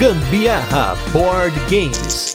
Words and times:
Gambiarra 0.00 0.96
Board 1.12 1.54
Games. 1.68 2.34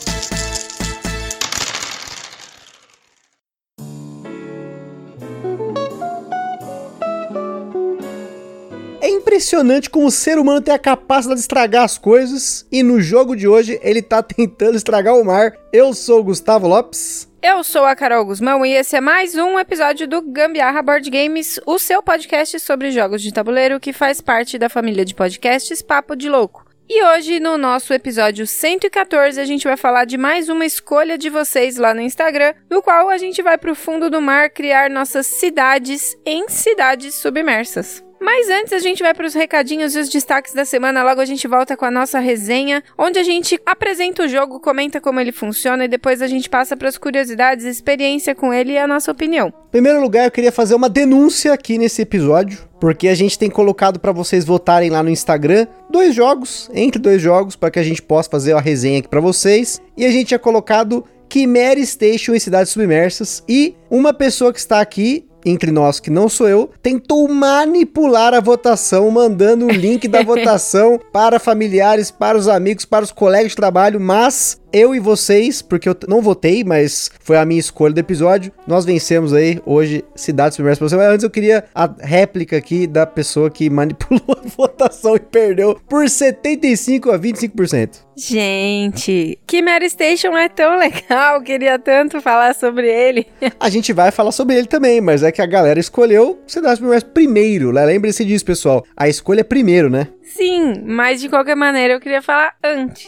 É 9.00 9.08
impressionante 9.08 9.90
como 9.90 10.06
o 10.06 10.10
ser 10.12 10.38
humano 10.38 10.60
tem 10.60 10.72
a 10.72 10.78
capacidade 10.78 11.40
de 11.40 11.40
estragar 11.40 11.82
as 11.82 11.98
coisas 11.98 12.64
e 12.70 12.84
no 12.84 13.00
jogo 13.00 13.34
de 13.34 13.48
hoje 13.48 13.80
ele 13.82 14.00
tá 14.00 14.22
tentando 14.22 14.76
estragar 14.76 15.16
o 15.16 15.24
mar. 15.24 15.52
Eu 15.72 15.92
sou 15.92 16.20
o 16.20 16.24
Gustavo 16.24 16.68
Lopes. 16.68 17.28
Eu 17.42 17.64
sou 17.64 17.84
a 17.84 17.96
Carol 17.96 18.24
Guzmão 18.26 18.64
e 18.64 18.74
esse 18.74 18.94
é 18.94 19.00
mais 19.00 19.34
um 19.34 19.58
episódio 19.58 20.06
do 20.06 20.22
Gambiarra 20.22 20.82
Board 20.82 21.10
Games, 21.10 21.58
o 21.66 21.80
seu 21.80 22.00
podcast 22.00 22.60
sobre 22.60 22.92
jogos 22.92 23.20
de 23.20 23.32
tabuleiro 23.32 23.80
que 23.80 23.92
faz 23.92 24.20
parte 24.20 24.56
da 24.56 24.68
família 24.68 25.04
de 25.04 25.16
podcasts 25.16 25.82
Papo 25.82 26.14
de 26.14 26.28
Louco. 26.28 26.65
E 26.88 27.02
hoje, 27.02 27.40
no 27.40 27.58
nosso 27.58 27.92
episódio 27.92 28.46
114, 28.46 29.40
a 29.40 29.44
gente 29.44 29.64
vai 29.64 29.76
falar 29.76 30.04
de 30.04 30.16
mais 30.16 30.48
uma 30.48 30.64
escolha 30.64 31.18
de 31.18 31.28
vocês 31.28 31.76
lá 31.76 31.92
no 31.92 32.00
Instagram, 32.00 32.54
no 32.70 32.80
qual 32.80 33.08
a 33.08 33.18
gente 33.18 33.42
vai 33.42 33.58
para 33.58 33.72
o 33.72 33.74
fundo 33.74 34.08
do 34.08 34.20
mar 34.20 34.50
criar 34.50 34.88
nossas 34.88 35.26
cidades 35.26 36.16
em 36.24 36.48
cidades 36.48 37.16
submersas. 37.16 38.05
Mas 38.20 38.48
antes 38.48 38.72
a 38.72 38.78
gente 38.78 39.02
vai 39.02 39.12
para 39.14 39.26
os 39.26 39.34
recadinhos 39.34 39.94
e 39.94 39.98
os 39.98 40.08
destaques 40.08 40.54
da 40.54 40.64
semana. 40.64 41.02
Logo 41.02 41.20
a 41.20 41.24
gente 41.24 41.46
volta 41.46 41.76
com 41.76 41.84
a 41.84 41.90
nossa 41.90 42.18
resenha, 42.18 42.82
onde 42.96 43.18
a 43.18 43.22
gente 43.22 43.60
apresenta 43.64 44.24
o 44.24 44.28
jogo, 44.28 44.58
comenta 44.58 45.00
como 45.00 45.20
ele 45.20 45.32
funciona 45.32 45.84
e 45.84 45.88
depois 45.88 46.22
a 46.22 46.26
gente 46.26 46.48
passa 46.48 46.76
para 46.76 46.88
as 46.88 46.98
curiosidades, 46.98 47.64
experiência 47.64 48.34
com 48.34 48.52
ele 48.52 48.72
e 48.72 48.78
a 48.78 48.86
nossa 48.86 49.10
opinião. 49.10 49.48
Em 49.48 49.70
primeiro 49.70 50.00
lugar, 50.00 50.24
eu 50.24 50.30
queria 50.30 50.52
fazer 50.52 50.74
uma 50.74 50.88
denúncia 50.88 51.52
aqui 51.52 51.76
nesse 51.76 52.02
episódio, 52.02 52.66
porque 52.80 53.08
a 53.08 53.14
gente 53.14 53.38
tem 53.38 53.50
colocado 53.50 54.00
para 54.00 54.12
vocês 54.12 54.44
votarem 54.44 54.90
lá 54.90 55.02
no 55.02 55.10
Instagram 55.10 55.66
dois 55.90 56.14
jogos, 56.14 56.70
entre 56.72 57.00
dois 57.00 57.20
jogos, 57.20 57.56
para 57.56 57.70
que 57.70 57.78
a 57.78 57.82
gente 57.82 58.00
possa 58.00 58.30
fazer 58.30 58.54
a 58.54 58.60
resenha 58.60 58.98
aqui 58.98 59.08
para 59.08 59.20
vocês. 59.20 59.80
E 59.96 60.04
a 60.04 60.10
gente 60.10 60.28
tinha 60.28 60.38
colocado 60.38 61.04
Chimera 61.30 61.84
Station 61.84 62.34
em 62.34 62.38
Cidades 62.38 62.72
Submersas 62.72 63.42
e 63.46 63.74
uma 63.90 64.14
pessoa 64.14 64.52
que 64.52 64.58
está 64.58 64.80
aqui 64.80 65.26
entre 65.46 65.70
nós, 65.70 66.00
que 66.00 66.10
não 66.10 66.28
sou 66.28 66.48
eu, 66.48 66.70
tentou 66.82 67.28
manipular 67.28 68.34
a 68.34 68.40
votação, 68.40 69.08
mandando 69.10 69.66
o 69.66 69.70
link 69.70 70.08
da 70.08 70.20
votação 70.24 71.00
para 71.12 71.38
familiares, 71.38 72.10
para 72.10 72.36
os 72.36 72.48
amigos, 72.48 72.84
para 72.84 73.04
os 73.04 73.12
colegas 73.12 73.52
de 73.52 73.56
trabalho, 73.56 74.00
mas 74.00 74.60
eu 74.76 74.94
e 74.94 75.00
vocês, 75.00 75.62
porque 75.62 75.88
eu 75.88 75.96
não 76.06 76.20
votei, 76.20 76.62
mas 76.62 77.10
foi 77.20 77.38
a 77.38 77.46
minha 77.46 77.58
escolha 77.58 77.94
do 77.94 77.98
episódio, 77.98 78.52
nós 78.66 78.84
vencemos 78.84 79.32
aí 79.32 79.58
hoje 79.64 80.04
Cidades 80.14 80.56
Submersas 80.56 80.78
pra 80.78 80.88
você. 80.88 80.96
Mas 80.96 81.14
antes 81.14 81.24
eu 81.24 81.30
queria 81.30 81.64
a 81.74 81.90
réplica 81.98 82.58
aqui 82.58 82.86
da 82.86 83.06
pessoa 83.06 83.50
que 83.50 83.68
manipulou 83.70 84.36
a 84.36 84.46
votação 84.46 85.16
e 85.16 85.20
perdeu 85.20 85.80
por 85.88 86.08
75 86.08 87.10
a 87.10 87.18
25%. 87.18 88.06
Gente, 88.18 89.38
Chimera 89.50 89.88
Station 89.88 90.36
é 90.36 90.48
tão 90.48 90.78
legal, 90.78 91.42
queria 91.42 91.78
tanto 91.78 92.20
falar 92.20 92.54
sobre 92.54 92.88
ele. 92.88 93.26
a 93.58 93.68
gente 93.68 93.92
vai 93.92 94.10
falar 94.10 94.32
sobre 94.32 94.56
ele 94.56 94.66
também, 94.66 95.00
mas 95.00 95.22
é 95.22 95.32
que 95.32 95.40
a 95.40 95.46
galera 95.46 95.80
escolheu 95.80 96.38
Cidades 96.46 96.78
Submersas 96.78 97.10
primeiro, 97.12 97.72
né? 97.72 97.84
Lembre-se 97.84 98.24
disso, 98.24 98.44
pessoal. 98.44 98.84
A 98.96 99.08
escolha 99.08 99.40
é 99.40 99.44
primeiro, 99.44 99.88
né? 99.88 100.08
Sim, 100.26 100.82
mas 100.84 101.20
de 101.20 101.28
qualquer 101.28 101.54
maneira 101.54 101.94
eu 101.94 102.00
queria 102.00 102.20
falar 102.20 102.54
antes. 102.62 103.06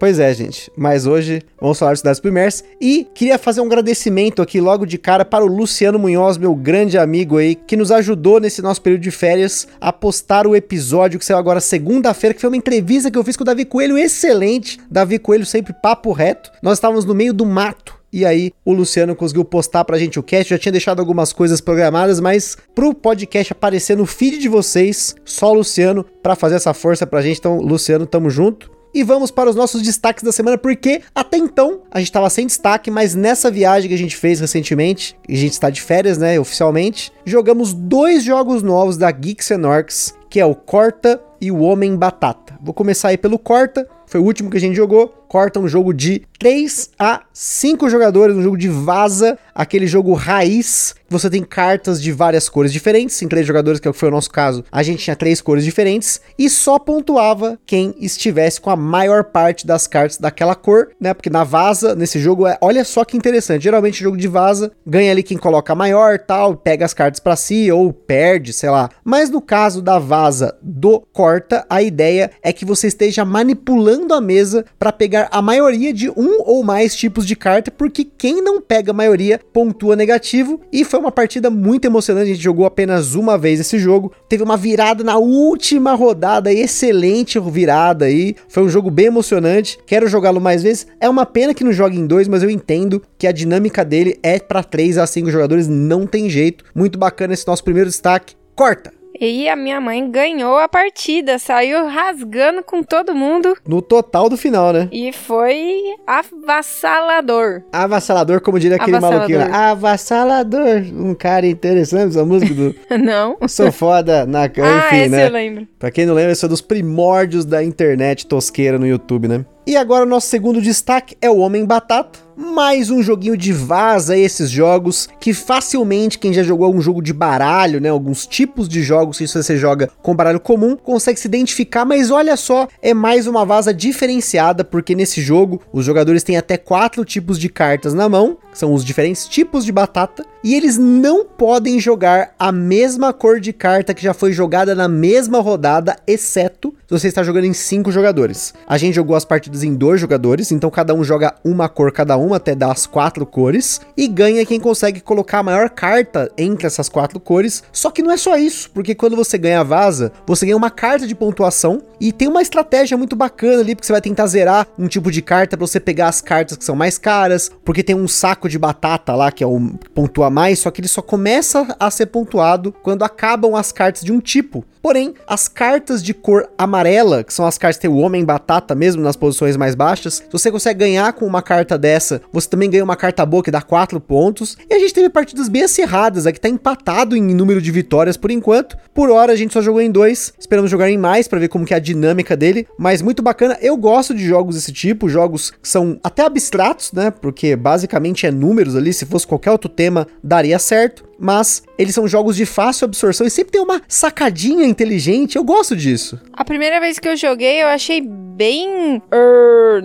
Pois 0.00 0.18
é, 0.18 0.32
gente. 0.34 0.70
Mas 0.76 1.06
hoje 1.06 1.42
vamos 1.60 1.78
falar 1.78 1.92
de 1.92 1.98
cidades 1.98 2.20
primeiras. 2.20 2.64
E 2.80 3.06
queria 3.14 3.38
fazer 3.38 3.60
um 3.60 3.66
agradecimento 3.66 4.42
aqui 4.42 4.60
logo 4.60 4.86
de 4.86 4.98
cara 4.98 5.24
para 5.24 5.44
o 5.44 5.46
Luciano 5.46 5.98
Munhoz, 5.98 6.36
meu 6.36 6.54
grande 6.54 6.98
amigo 6.98 7.36
aí, 7.36 7.54
que 7.54 7.76
nos 7.76 7.92
ajudou 7.92 8.40
nesse 8.40 8.62
nosso 8.62 8.82
período 8.82 9.02
de 9.02 9.10
férias 9.10 9.68
a 9.80 9.92
postar 9.92 10.46
o 10.46 10.56
episódio 10.56 11.18
que 11.18 11.24
saiu 11.24 11.38
agora 11.38 11.60
segunda-feira, 11.60 12.34
que 12.34 12.40
foi 12.40 12.50
uma 12.50 12.56
entrevista 12.56 13.10
que 13.10 13.18
eu 13.18 13.24
fiz 13.24 13.36
com 13.36 13.42
o 13.42 13.46
Davi 13.46 13.64
Coelho, 13.64 13.98
excelente. 13.98 14.80
Davi 14.90 15.18
Coelho 15.18 15.46
sempre 15.46 15.72
papo 15.72 16.12
reto. 16.12 16.50
Nós 16.62 16.78
estávamos 16.78 17.04
no 17.04 17.14
meio 17.14 17.32
do 17.32 17.46
mato. 17.46 18.03
E 18.14 18.24
aí, 18.24 18.52
o 18.64 18.72
Luciano 18.72 19.16
conseguiu 19.16 19.44
postar 19.44 19.84
pra 19.84 19.98
gente 19.98 20.20
o 20.20 20.22
cast. 20.22 20.48
Já 20.48 20.56
tinha 20.56 20.70
deixado 20.70 21.00
algumas 21.00 21.32
coisas 21.32 21.60
programadas, 21.60 22.20
mas 22.20 22.56
pro 22.72 22.94
podcast 22.94 23.52
aparecer 23.52 23.96
no 23.96 24.06
feed 24.06 24.38
de 24.38 24.48
vocês, 24.48 25.16
só 25.24 25.50
o 25.50 25.54
Luciano 25.54 26.06
para 26.22 26.36
fazer 26.36 26.54
essa 26.54 26.72
força 26.72 27.04
pra 27.04 27.20
gente. 27.20 27.40
Então, 27.40 27.58
Luciano, 27.58 28.06
tamo 28.06 28.30
junto. 28.30 28.70
E 28.94 29.02
vamos 29.02 29.32
para 29.32 29.50
os 29.50 29.56
nossos 29.56 29.82
destaques 29.82 30.22
da 30.22 30.30
semana, 30.30 30.56
porque 30.56 31.02
até 31.12 31.38
então 31.38 31.80
a 31.90 31.98
gente 31.98 32.06
estava 32.06 32.30
sem 32.30 32.46
destaque, 32.46 32.88
mas 32.88 33.16
nessa 33.16 33.50
viagem 33.50 33.88
que 33.88 33.94
a 33.96 33.98
gente 33.98 34.16
fez 34.16 34.38
recentemente, 34.38 35.16
e 35.28 35.34
a 35.34 35.36
gente 35.36 35.54
está 35.54 35.68
de 35.68 35.82
férias, 35.82 36.16
né, 36.16 36.38
oficialmente, 36.38 37.12
jogamos 37.24 37.74
dois 37.74 38.22
jogos 38.22 38.62
novos 38.62 38.96
da 38.96 39.10
Geeks 39.10 39.50
and 39.50 39.68
Orcs, 39.68 40.14
que 40.30 40.38
é 40.38 40.46
o 40.46 40.54
Corta 40.54 41.20
e 41.40 41.50
o 41.50 41.58
Homem 41.58 41.96
Batata. 41.96 42.54
Vou 42.62 42.72
começar 42.72 43.08
aí 43.08 43.18
pelo 43.18 43.40
Corta, 43.40 43.88
foi 44.06 44.20
o 44.20 44.24
último 44.24 44.48
que 44.48 44.56
a 44.56 44.60
gente 44.60 44.76
jogou. 44.76 45.23
Corta 45.34 45.58
um 45.58 45.66
jogo 45.66 45.92
de 45.92 46.22
3 46.38 46.90
a 46.96 47.22
5 47.32 47.90
jogadores, 47.90 48.36
um 48.36 48.42
jogo 48.42 48.56
de 48.56 48.68
vaza, 48.68 49.36
aquele 49.52 49.84
jogo 49.84 50.12
raiz. 50.12 50.94
Você 51.08 51.28
tem 51.30 51.42
cartas 51.42 52.00
de 52.00 52.12
várias 52.12 52.48
cores 52.48 52.72
diferentes, 52.72 53.20
em 53.20 53.28
três 53.28 53.46
jogadores, 53.46 53.80
que 53.80 53.92
foi 53.92 54.08
o 54.08 54.12
nosso 54.12 54.30
caso. 54.30 54.64
A 54.70 54.82
gente 54.82 55.04
tinha 55.04 55.14
três 55.14 55.40
cores 55.40 55.64
diferentes 55.64 56.20
e 56.38 56.48
só 56.50 56.78
pontuava 56.78 57.58
quem 57.64 57.94
estivesse 58.00 58.60
com 58.60 58.70
a 58.70 58.76
maior 58.76 59.24
parte 59.24 59.66
das 59.66 59.86
cartas 59.86 60.18
daquela 60.18 60.54
cor, 60.54 60.90
né? 61.00 61.14
Porque 61.14 61.30
na 61.30 61.44
vaza, 61.44 61.94
nesse 61.94 62.18
jogo, 62.18 62.46
é, 62.46 62.58
olha 62.60 62.84
só 62.84 63.04
que 63.04 63.16
interessante. 63.16 63.62
Geralmente, 63.62 64.02
jogo 64.02 64.16
de 64.16 64.26
vaza 64.26 64.72
ganha 64.86 65.12
ali 65.12 65.22
quem 65.22 65.38
coloca 65.38 65.72
a 65.72 65.76
maior, 65.76 66.18
tal, 66.18 66.56
pega 66.56 66.84
as 66.84 66.94
cartas 66.94 67.20
para 67.20 67.36
si 67.36 67.70
ou 67.70 67.92
perde, 67.92 68.52
sei 68.52 68.70
lá. 68.70 68.88
Mas 69.04 69.30
no 69.30 69.40
caso 69.40 69.80
da 69.80 69.98
vaza 69.98 70.56
do 70.60 71.00
corta, 71.12 71.64
a 71.70 71.80
ideia 71.80 72.30
é 72.42 72.52
que 72.52 72.64
você 72.64 72.88
esteja 72.88 73.24
manipulando 73.24 74.14
a 74.14 74.20
mesa 74.20 74.64
para 74.78 74.92
pegar 74.92 75.23
a 75.30 75.42
maioria 75.42 75.92
de 75.92 76.10
um 76.10 76.42
ou 76.44 76.62
mais 76.62 76.94
tipos 76.94 77.26
de 77.26 77.36
carta, 77.36 77.70
porque 77.70 78.04
quem 78.04 78.42
não 78.42 78.60
pega 78.60 78.90
a 78.90 78.94
maioria 78.94 79.40
pontua 79.52 79.96
negativo. 79.96 80.60
E 80.72 80.84
foi 80.84 81.00
uma 81.00 81.12
partida 81.12 81.50
muito 81.50 81.84
emocionante. 81.84 82.30
A 82.30 82.34
gente 82.34 82.42
jogou 82.42 82.66
apenas 82.66 83.14
uma 83.14 83.36
vez 83.36 83.60
esse 83.60 83.78
jogo. 83.78 84.12
Teve 84.28 84.42
uma 84.42 84.56
virada 84.56 85.04
na 85.04 85.16
última 85.16 85.94
rodada, 85.94 86.52
excelente 86.52 87.38
virada 87.38 88.06
aí. 88.06 88.34
Foi 88.48 88.62
um 88.62 88.68
jogo 88.68 88.90
bem 88.90 89.06
emocionante. 89.06 89.78
Quero 89.86 90.08
jogá-lo 90.08 90.40
mais 90.40 90.62
vezes. 90.62 90.86
É 91.00 91.08
uma 91.08 91.26
pena 91.26 91.54
que 91.54 91.64
não 91.64 91.72
jogue 91.72 91.98
em 91.98 92.06
dois, 92.06 92.28
mas 92.28 92.42
eu 92.42 92.50
entendo 92.50 93.02
que 93.18 93.26
a 93.26 93.32
dinâmica 93.32 93.84
dele 93.84 94.18
é 94.22 94.38
para 94.38 94.62
3 94.62 94.98
a 94.98 95.06
5 95.06 95.30
jogadores, 95.30 95.68
não 95.68 96.06
tem 96.06 96.28
jeito. 96.28 96.64
Muito 96.74 96.98
bacana 96.98 97.34
esse 97.34 97.46
nosso 97.46 97.64
primeiro 97.64 97.90
destaque. 97.90 98.34
Corta! 98.54 99.03
E 99.20 99.48
a 99.48 99.54
minha 99.54 99.80
mãe 99.80 100.10
ganhou 100.10 100.58
a 100.58 100.68
partida, 100.68 101.38
saiu 101.38 101.86
rasgando 101.86 102.62
com 102.62 102.82
todo 102.82 103.14
mundo. 103.14 103.56
No 103.66 103.80
total 103.80 104.28
do 104.28 104.36
final, 104.36 104.72
né? 104.72 104.88
E 104.90 105.12
foi 105.12 105.94
avassalador. 106.06 107.62
Avassalador, 107.72 108.40
como 108.40 108.58
diria 108.58 108.76
aquele 108.76 108.98
maluquinho 108.98 109.38
lá. 109.38 109.70
Avassalador. 109.70 110.82
Um 110.92 111.14
cara 111.14 111.46
interessante, 111.46 112.10
essa 112.10 112.24
música 112.24 112.52
do. 112.52 112.74
não. 112.98 113.36
Sou 113.48 113.70
foda 113.70 114.26
na. 114.26 114.46
Enfim, 114.46 114.60
ah, 114.62 114.96
esse 114.96 115.08
né? 115.08 115.26
eu 115.26 115.32
lembro. 115.32 115.68
Pra 115.78 115.90
quem 115.90 116.06
não 116.06 116.14
lembra, 116.14 116.32
esse 116.32 116.44
é 116.44 116.48
dos 116.48 116.60
primórdios 116.60 117.44
da 117.44 117.62
internet 117.62 118.26
tosqueira 118.26 118.78
no 118.78 118.86
YouTube, 118.86 119.28
né? 119.28 119.44
E 119.66 119.78
agora 119.78 120.04
nosso 120.04 120.26
segundo 120.26 120.60
destaque 120.60 121.16
é 121.22 121.30
o 121.30 121.38
Homem 121.38 121.64
Batata. 121.64 122.18
Mais 122.36 122.90
um 122.90 123.00
joguinho 123.00 123.36
de 123.36 123.52
vaza 123.52 124.16
esses 124.16 124.50
jogos 124.50 125.08
que 125.20 125.32
facilmente 125.32 126.18
quem 126.18 126.32
já 126.32 126.42
jogou 126.42 126.66
algum 126.66 126.80
jogo 126.80 127.00
de 127.00 127.12
baralho, 127.12 127.80
né, 127.80 127.88
alguns 127.88 128.26
tipos 128.26 128.68
de 128.68 128.82
jogos 128.82 129.18
que 129.18 129.26
você 129.28 129.56
joga 129.56 129.88
com 130.02 130.16
baralho 130.16 130.40
comum, 130.40 130.76
consegue 130.76 131.20
se 131.20 131.28
identificar, 131.28 131.84
mas 131.84 132.10
olha 132.10 132.36
só, 132.36 132.66
é 132.82 132.92
mais 132.92 133.28
uma 133.28 133.44
vaza 133.46 133.72
diferenciada 133.72 134.64
porque 134.64 134.96
nesse 134.96 135.22
jogo 135.22 135.62
os 135.72 135.84
jogadores 135.84 136.24
têm 136.24 136.36
até 136.36 136.56
quatro 136.56 137.04
tipos 137.04 137.38
de 137.38 137.48
cartas 137.48 137.94
na 137.94 138.08
mão, 138.08 138.36
que 138.50 138.58
são 138.58 138.74
os 138.74 138.84
diferentes 138.84 139.28
tipos 139.28 139.64
de 139.64 139.70
batata, 139.70 140.26
e 140.42 140.54
eles 140.54 140.76
não 140.76 141.24
podem 141.24 141.78
jogar 141.78 142.34
a 142.36 142.50
mesma 142.50 143.12
cor 143.12 143.38
de 143.38 143.52
carta 143.52 143.94
que 143.94 144.02
já 144.02 144.12
foi 144.12 144.32
jogada 144.32 144.74
na 144.74 144.88
mesma 144.88 145.40
rodada, 145.40 145.96
exceto 146.04 146.74
se 146.86 146.98
você 146.98 147.08
está 147.08 147.22
jogando 147.22 147.44
em 147.44 147.52
cinco 147.52 147.92
jogadores. 147.92 148.52
A 148.66 148.76
gente 148.76 148.94
jogou 148.94 149.16
as 149.16 149.24
partidas 149.24 149.53
em 149.62 149.74
dois 149.74 150.00
jogadores, 150.00 150.50
então 150.50 150.70
cada 150.70 150.94
um 150.94 151.04
joga 151.04 151.34
uma 151.44 151.68
cor 151.68 151.92
cada 151.92 152.16
um 152.16 152.34
até 152.34 152.54
dar 152.54 152.72
as 152.72 152.86
quatro 152.86 153.24
cores 153.24 153.80
e 153.96 154.08
ganha 154.08 154.44
quem 154.44 154.58
consegue 154.58 155.00
colocar 155.00 155.38
a 155.38 155.42
maior 155.42 155.70
carta 155.70 156.30
entre 156.36 156.66
essas 156.66 156.88
quatro 156.88 157.20
cores. 157.20 157.62
Só 157.72 157.90
que 157.90 158.02
não 158.02 158.10
é 158.10 158.16
só 158.16 158.36
isso, 158.36 158.70
porque 158.70 158.94
quando 158.94 159.16
você 159.16 159.38
ganha 159.38 159.60
a 159.60 159.64
vaza, 159.64 160.12
você 160.26 160.46
ganha 160.46 160.56
uma 160.56 160.70
carta 160.70 161.06
de 161.06 161.14
pontuação 161.14 161.82
e 162.00 162.12
tem 162.12 162.28
uma 162.28 162.42
estratégia 162.42 162.96
muito 162.96 163.14
bacana 163.14 163.60
ali, 163.60 163.74
porque 163.74 163.86
você 163.86 163.92
vai 163.92 164.00
tentar 164.00 164.26
zerar 164.26 164.66
um 164.78 164.88
tipo 164.88 165.10
de 165.10 165.22
carta 165.22 165.56
para 165.56 165.66
você 165.66 165.78
pegar 165.78 166.08
as 166.08 166.20
cartas 166.20 166.56
que 166.56 166.64
são 166.64 166.74
mais 166.74 166.98
caras, 166.98 167.50
porque 167.64 167.82
tem 167.82 167.94
um 167.94 168.08
saco 168.08 168.48
de 168.48 168.58
batata 168.58 169.14
lá 169.14 169.30
que 169.30 169.44
é 169.44 169.46
o 169.46 169.60
pontua 169.94 170.30
mais, 170.30 170.58
só 170.58 170.70
que 170.70 170.80
ele 170.80 170.88
só 170.88 171.02
começa 171.02 171.76
a 171.78 171.90
ser 171.90 172.06
pontuado 172.06 172.72
quando 172.82 173.04
acabam 173.04 173.54
as 173.54 173.72
cartas 173.72 174.02
de 174.02 174.12
um 174.12 174.20
tipo. 174.20 174.64
Porém, 174.84 175.14
as 175.26 175.48
cartas 175.48 176.02
de 176.02 176.12
cor 176.12 176.46
amarela, 176.58 177.24
que 177.24 177.32
são 177.32 177.46
as 177.46 177.56
cartas 177.56 177.78
que 177.78 177.88
tem 177.88 177.90
o 177.90 177.96
Homem 177.96 178.22
Batata 178.22 178.74
mesmo 178.74 179.02
nas 179.02 179.16
posições 179.16 179.56
mais 179.56 179.74
baixas. 179.74 180.16
Se 180.16 180.30
você 180.30 180.50
consegue 180.50 180.80
ganhar 180.80 181.10
com 181.14 181.24
uma 181.24 181.40
carta 181.40 181.78
dessa, 181.78 182.20
você 182.30 182.46
também 182.46 182.68
ganha 182.68 182.84
uma 182.84 182.94
carta 182.94 183.24
boa 183.24 183.42
que 183.42 183.50
dá 183.50 183.62
4 183.62 183.98
pontos. 183.98 184.58
E 184.68 184.74
a 184.74 184.78
gente 184.78 184.92
teve 184.92 185.08
partidas 185.08 185.48
bem 185.48 185.62
acirradas, 185.62 186.26
aqui 186.26 186.38
tá 186.38 186.50
empatado 186.50 187.16
em 187.16 187.22
número 187.34 187.62
de 187.62 187.70
vitórias 187.70 188.18
por 188.18 188.30
enquanto. 188.30 188.76
Por 188.92 189.08
hora 189.08 189.32
a 189.32 189.36
gente 189.36 189.54
só 189.54 189.62
jogou 189.62 189.80
em 189.80 189.90
dois, 189.90 190.34
esperamos 190.38 190.70
jogar 190.70 190.90
em 190.90 190.98
mais 190.98 191.26
para 191.26 191.38
ver 191.38 191.48
como 191.48 191.64
que 191.64 191.72
é 191.72 191.78
a 191.78 191.80
dinâmica 191.80 192.36
dele, 192.36 192.68
mas 192.78 193.00
muito 193.00 193.22
bacana. 193.22 193.56
Eu 193.62 193.78
gosto 193.78 194.14
de 194.14 194.26
jogos 194.26 194.54
desse 194.54 194.70
tipo, 194.70 195.08
jogos 195.08 195.50
que 195.50 195.66
são 195.66 195.98
até 196.04 196.26
abstratos, 196.26 196.92
né? 196.92 197.10
Porque 197.10 197.56
basicamente 197.56 198.26
é 198.26 198.30
números 198.30 198.76
ali, 198.76 198.92
se 198.92 199.06
fosse 199.06 199.26
qualquer 199.26 199.50
outro 199.50 199.70
tema 199.70 200.06
daria 200.22 200.58
certo 200.58 201.13
mas 201.18 201.62
eles 201.78 201.94
são 201.94 202.06
jogos 202.06 202.36
de 202.36 202.46
fácil 202.46 202.84
absorção 202.84 203.26
e 203.26 203.30
sempre 203.30 203.52
tem 203.52 203.60
uma 203.60 203.82
sacadinha 203.88 204.64
inteligente. 204.64 205.36
Eu 205.36 205.44
gosto 205.44 205.76
disso. 205.76 206.20
A 206.32 206.44
primeira 206.44 206.80
vez 206.80 206.98
que 206.98 207.08
eu 207.08 207.16
joguei, 207.16 207.62
eu 207.62 207.66
achei 207.68 208.00
bem. 208.00 209.02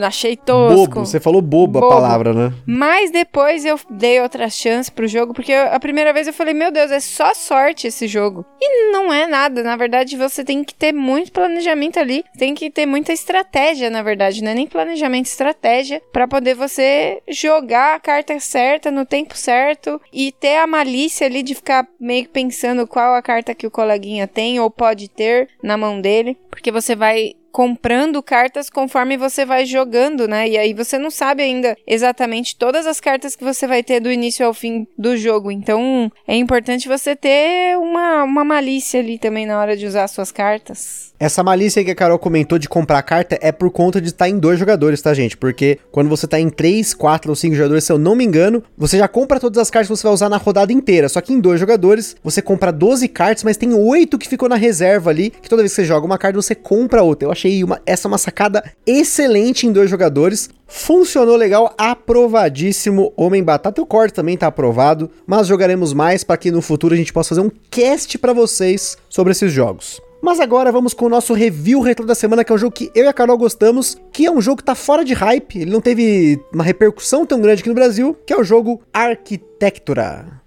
Achei 0.06 0.36
tosco. 0.36 0.76
Bobo, 0.76 1.06
você 1.06 1.20
falou 1.20 1.42
bobo, 1.42 1.80
bobo, 1.80 1.86
a 1.86 1.90
palavra, 1.90 2.34
né? 2.34 2.54
Mas 2.66 3.12
depois 3.12 3.66
eu 3.66 3.80
dei 3.90 4.22
outra 4.22 4.50
chance 4.50 4.92
pro 4.92 5.08
jogo, 5.08 5.34
porque 5.34 5.52
eu, 5.52 5.68
a 5.72 5.80
primeira 5.80 6.14
vez 6.14 6.28
eu 6.28 6.34
falei, 6.34 6.54
meu 6.54 6.72
Deus, 6.72 6.92
é 6.92 7.00
só 7.00 7.34
sorte 7.34 7.88
esse 7.88 8.08
jogo. 8.08 8.46
E 8.62 8.92
não 8.92 9.12
é 9.12 9.28
nada. 9.28 9.64
Na 9.64 9.76
verdade, 9.76 10.18
você 10.18 10.44
tem 10.44 10.64
que 10.64 10.74
ter 10.74 10.94
muito 10.94 11.32
planejamento 11.32 12.00
ali. 12.00 12.24
Tem 12.38 12.54
que 12.54 12.70
ter 12.70 12.86
muita 12.86 13.14
estratégia, 13.14 13.90
na 13.90 14.02
verdade. 14.02 14.44
Não 14.44 14.52
é 14.52 14.56
nem 14.56 14.68
planejamento, 14.68 15.26
estratégia. 15.26 16.02
para 16.12 16.28
poder 16.28 16.56
você 16.56 17.22
jogar 17.28 17.96
a 17.96 18.00
carta 18.00 18.40
certa 18.40 18.92
no 18.92 19.06
tempo 19.06 19.38
certo 19.38 20.02
e 20.14 20.32
ter 20.32 20.58
a 20.58 20.68
malícia 20.68 21.19
ali 21.24 21.44
de 21.44 21.56
ficar 21.56 21.88
meio 22.00 22.24
que 22.24 22.30
pensando 22.30 22.88
qual 22.88 23.16
a 23.16 23.22
carta 23.22 23.56
que 23.56 23.68
o 23.68 23.72
coleguinha 23.72 24.28
tem 24.28 24.60
ou 24.60 24.70
pode 24.70 25.08
ter 25.10 25.50
na 25.62 25.78
mão 25.78 26.00
dele, 26.02 26.38
porque 26.50 26.72
você 26.72 26.96
vai 26.96 27.36
comprando 27.52 28.22
cartas 28.22 28.70
conforme 28.70 29.18
você 29.18 29.46
vai 29.46 29.66
jogando, 29.66 30.28
né? 30.28 30.48
E 30.48 30.58
aí 30.58 30.74
você 30.74 30.98
não 30.98 31.12
sabe 31.12 31.44
ainda 31.44 31.78
exatamente 31.86 32.56
todas 32.56 32.86
as 32.86 33.00
cartas 33.00 33.36
que 33.36 33.44
você 33.44 33.68
vai 33.68 33.84
ter 33.84 34.00
do 34.00 34.12
início 34.12 34.46
ao 34.46 34.54
fim 34.54 34.88
do 34.98 35.18
jogo. 35.18 35.52
Então 35.52 36.12
é 36.28 36.36
importante 36.36 36.88
você 36.88 37.16
ter 37.16 37.78
uma, 37.78 38.24
uma 38.24 38.44
malícia 38.44 39.00
ali 39.00 39.18
também 39.18 39.46
na 39.46 39.60
hora 39.60 39.76
de 39.76 39.86
usar 39.86 40.08
suas 40.08 40.32
cartas. 40.32 41.10
Essa 41.20 41.44
malícia 41.44 41.84
que 41.84 41.92
a 41.92 41.96
Carol 41.96 42.18
comentou 42.18 42.58
de 42.58 42.70
comprar 42.70 43.02
carta 43.04 43.38
é 43.42 43.52
por 43.52 43.70
conta 43.70 44.00
de 44.00 44.08
estar 44.08 44.30
em 44.30 44.40
dois 44.40 44.58
jogadores, 44.58 45.02
tá, 45.02 45.14
gente? 45.14 45.36
Porque 45.36 45.78
quando 45.92 46.08
você 46.08 46.26
tá 46.26 46.40
em 46.40 46.50
três, 46.50 46.94
quatro 46.94 47.30
ou 47.30 47.36
cinco 47.36 47.56
jogadores, 47.56 47.84
se 47.84 47.92
eu 47.92 48.00
não 48.00 48.16
me 48.16 48.24
engano, 48.24 48.64
você 48.78 48.98
já 48.98 49.06
compra 49.06 49.38
todas 49.38 49.58
as 49.58 49.70
cartas 49.70 49.90
que 49.90 49.98
você 49.98 50.04
vai 50.04 50.14
usar 50.14 50.30
na 50.30 50.38
rodada 50.38 50.72
inteira. 50.72 51.10
Só 51.10 51.20
que 51.20 51.34
em 51.34 51.42
dois 51.42 51.60
jogadores, 51.60 52.16
você 52.24 52.42
compra 52.42 52.72
12 52.72 53.06
cartas, 53.10 53.44
mas 53.44 53.58
tem 53.58 53.74
oito 53.74 54.18
que 54.18 54.30
ficou 54.30 54.48
na 54.48 54.56
reserva 54.56 55.10
ali, 55.10 55.30
que 55.30 55.50
toda 55.50 55.62
vez 55.62 55.74
que 55.74 55.82
você 55.82 55.86
joga 55.86 56.06
uma 56.06 56.18
carta, 56.18 56.42
você 56.42 56.56
compra 56.56 57.04
outra. 57.04 57.28
Eu 57.28 57.32
achei 57.40 57.64
uma, 57.64 57.82
essa 57.86 58.08
uma 58.08 58.18
sacada 58.18 58.64
excelente 58.86 59.66
em 59.66 59.72
dois 59.72 59.90
jogadores. 59.90 60.50
Funcionou 60.68 61.36
legal, 61.36 61.74
aprovadíssimo. 61.78 63.14
Homem 63.16 63.44
Batata, 63.44 63.82
o 63.82 63.86
corte 63.86 64.14
também 64.14 64.38
tá 64.38 64.48
aprovado, 64.48 65.10
mas 65.26 65.48
jogaremos 65.48 65.94
mais 65.94 66.24
para 66.24 66.38
que 66.38 66.52
no 66.52 66.62
futuro 66.62 66.94
a 66.94 66.98
gente 66.98 67.14
possa 67.14 67.30
fazer 67.30 67.42
um 67.42 67.52
cast 67.72 68.18
para 68.18 68.34
vocês 68.34 68.98
sobre 69.10 69.32
esses 69.32 69.52
jogos. 69.52 70.02
Mas 70.22 70.42
agora 70.42 70.70
vamos 70.70 70.94
com 70.94 71.06
o 71.06 71.10
nosso 71.10 71.34
review 71.34 71.80
retro 71.80 72.06
da 72.06 72.14
semana, 72.14 72.44
que 72.44 72.52
é 72.52 72.56
um 72.56 72.58
jogo 72.58 72.74
que 72.74 72.92
eu 72.94 73.06
e 73.06 73.08
a 73.08 73.14
Carol 73.14 73.38
gostamos, 73.38 73.96
que 74.12 74.26
é 74.26 74.32
um 74.32 74.42
jogo 74.42 74.58
que 74.58 74.66
tá 74.66 74.76
fora 74.76 75.06
de 75.06 75.14
hype, 75.14 75.62
ele 75.62 75.72
não 75.72 75.80
teve 75.80 76.38
uma 76.54 76.64
repercussão 76.64 77.26
tão 77.26 77.40
grande 77.40 77.62
aqui 77.62 77.70
no 77.70 77.76
Brasil, 77.76 78.18
que 78.26 78.34
é 78.34 78.38
o 78.38 78.44
jogo 78.44 78.82
Arquitectura. 78.94 80.42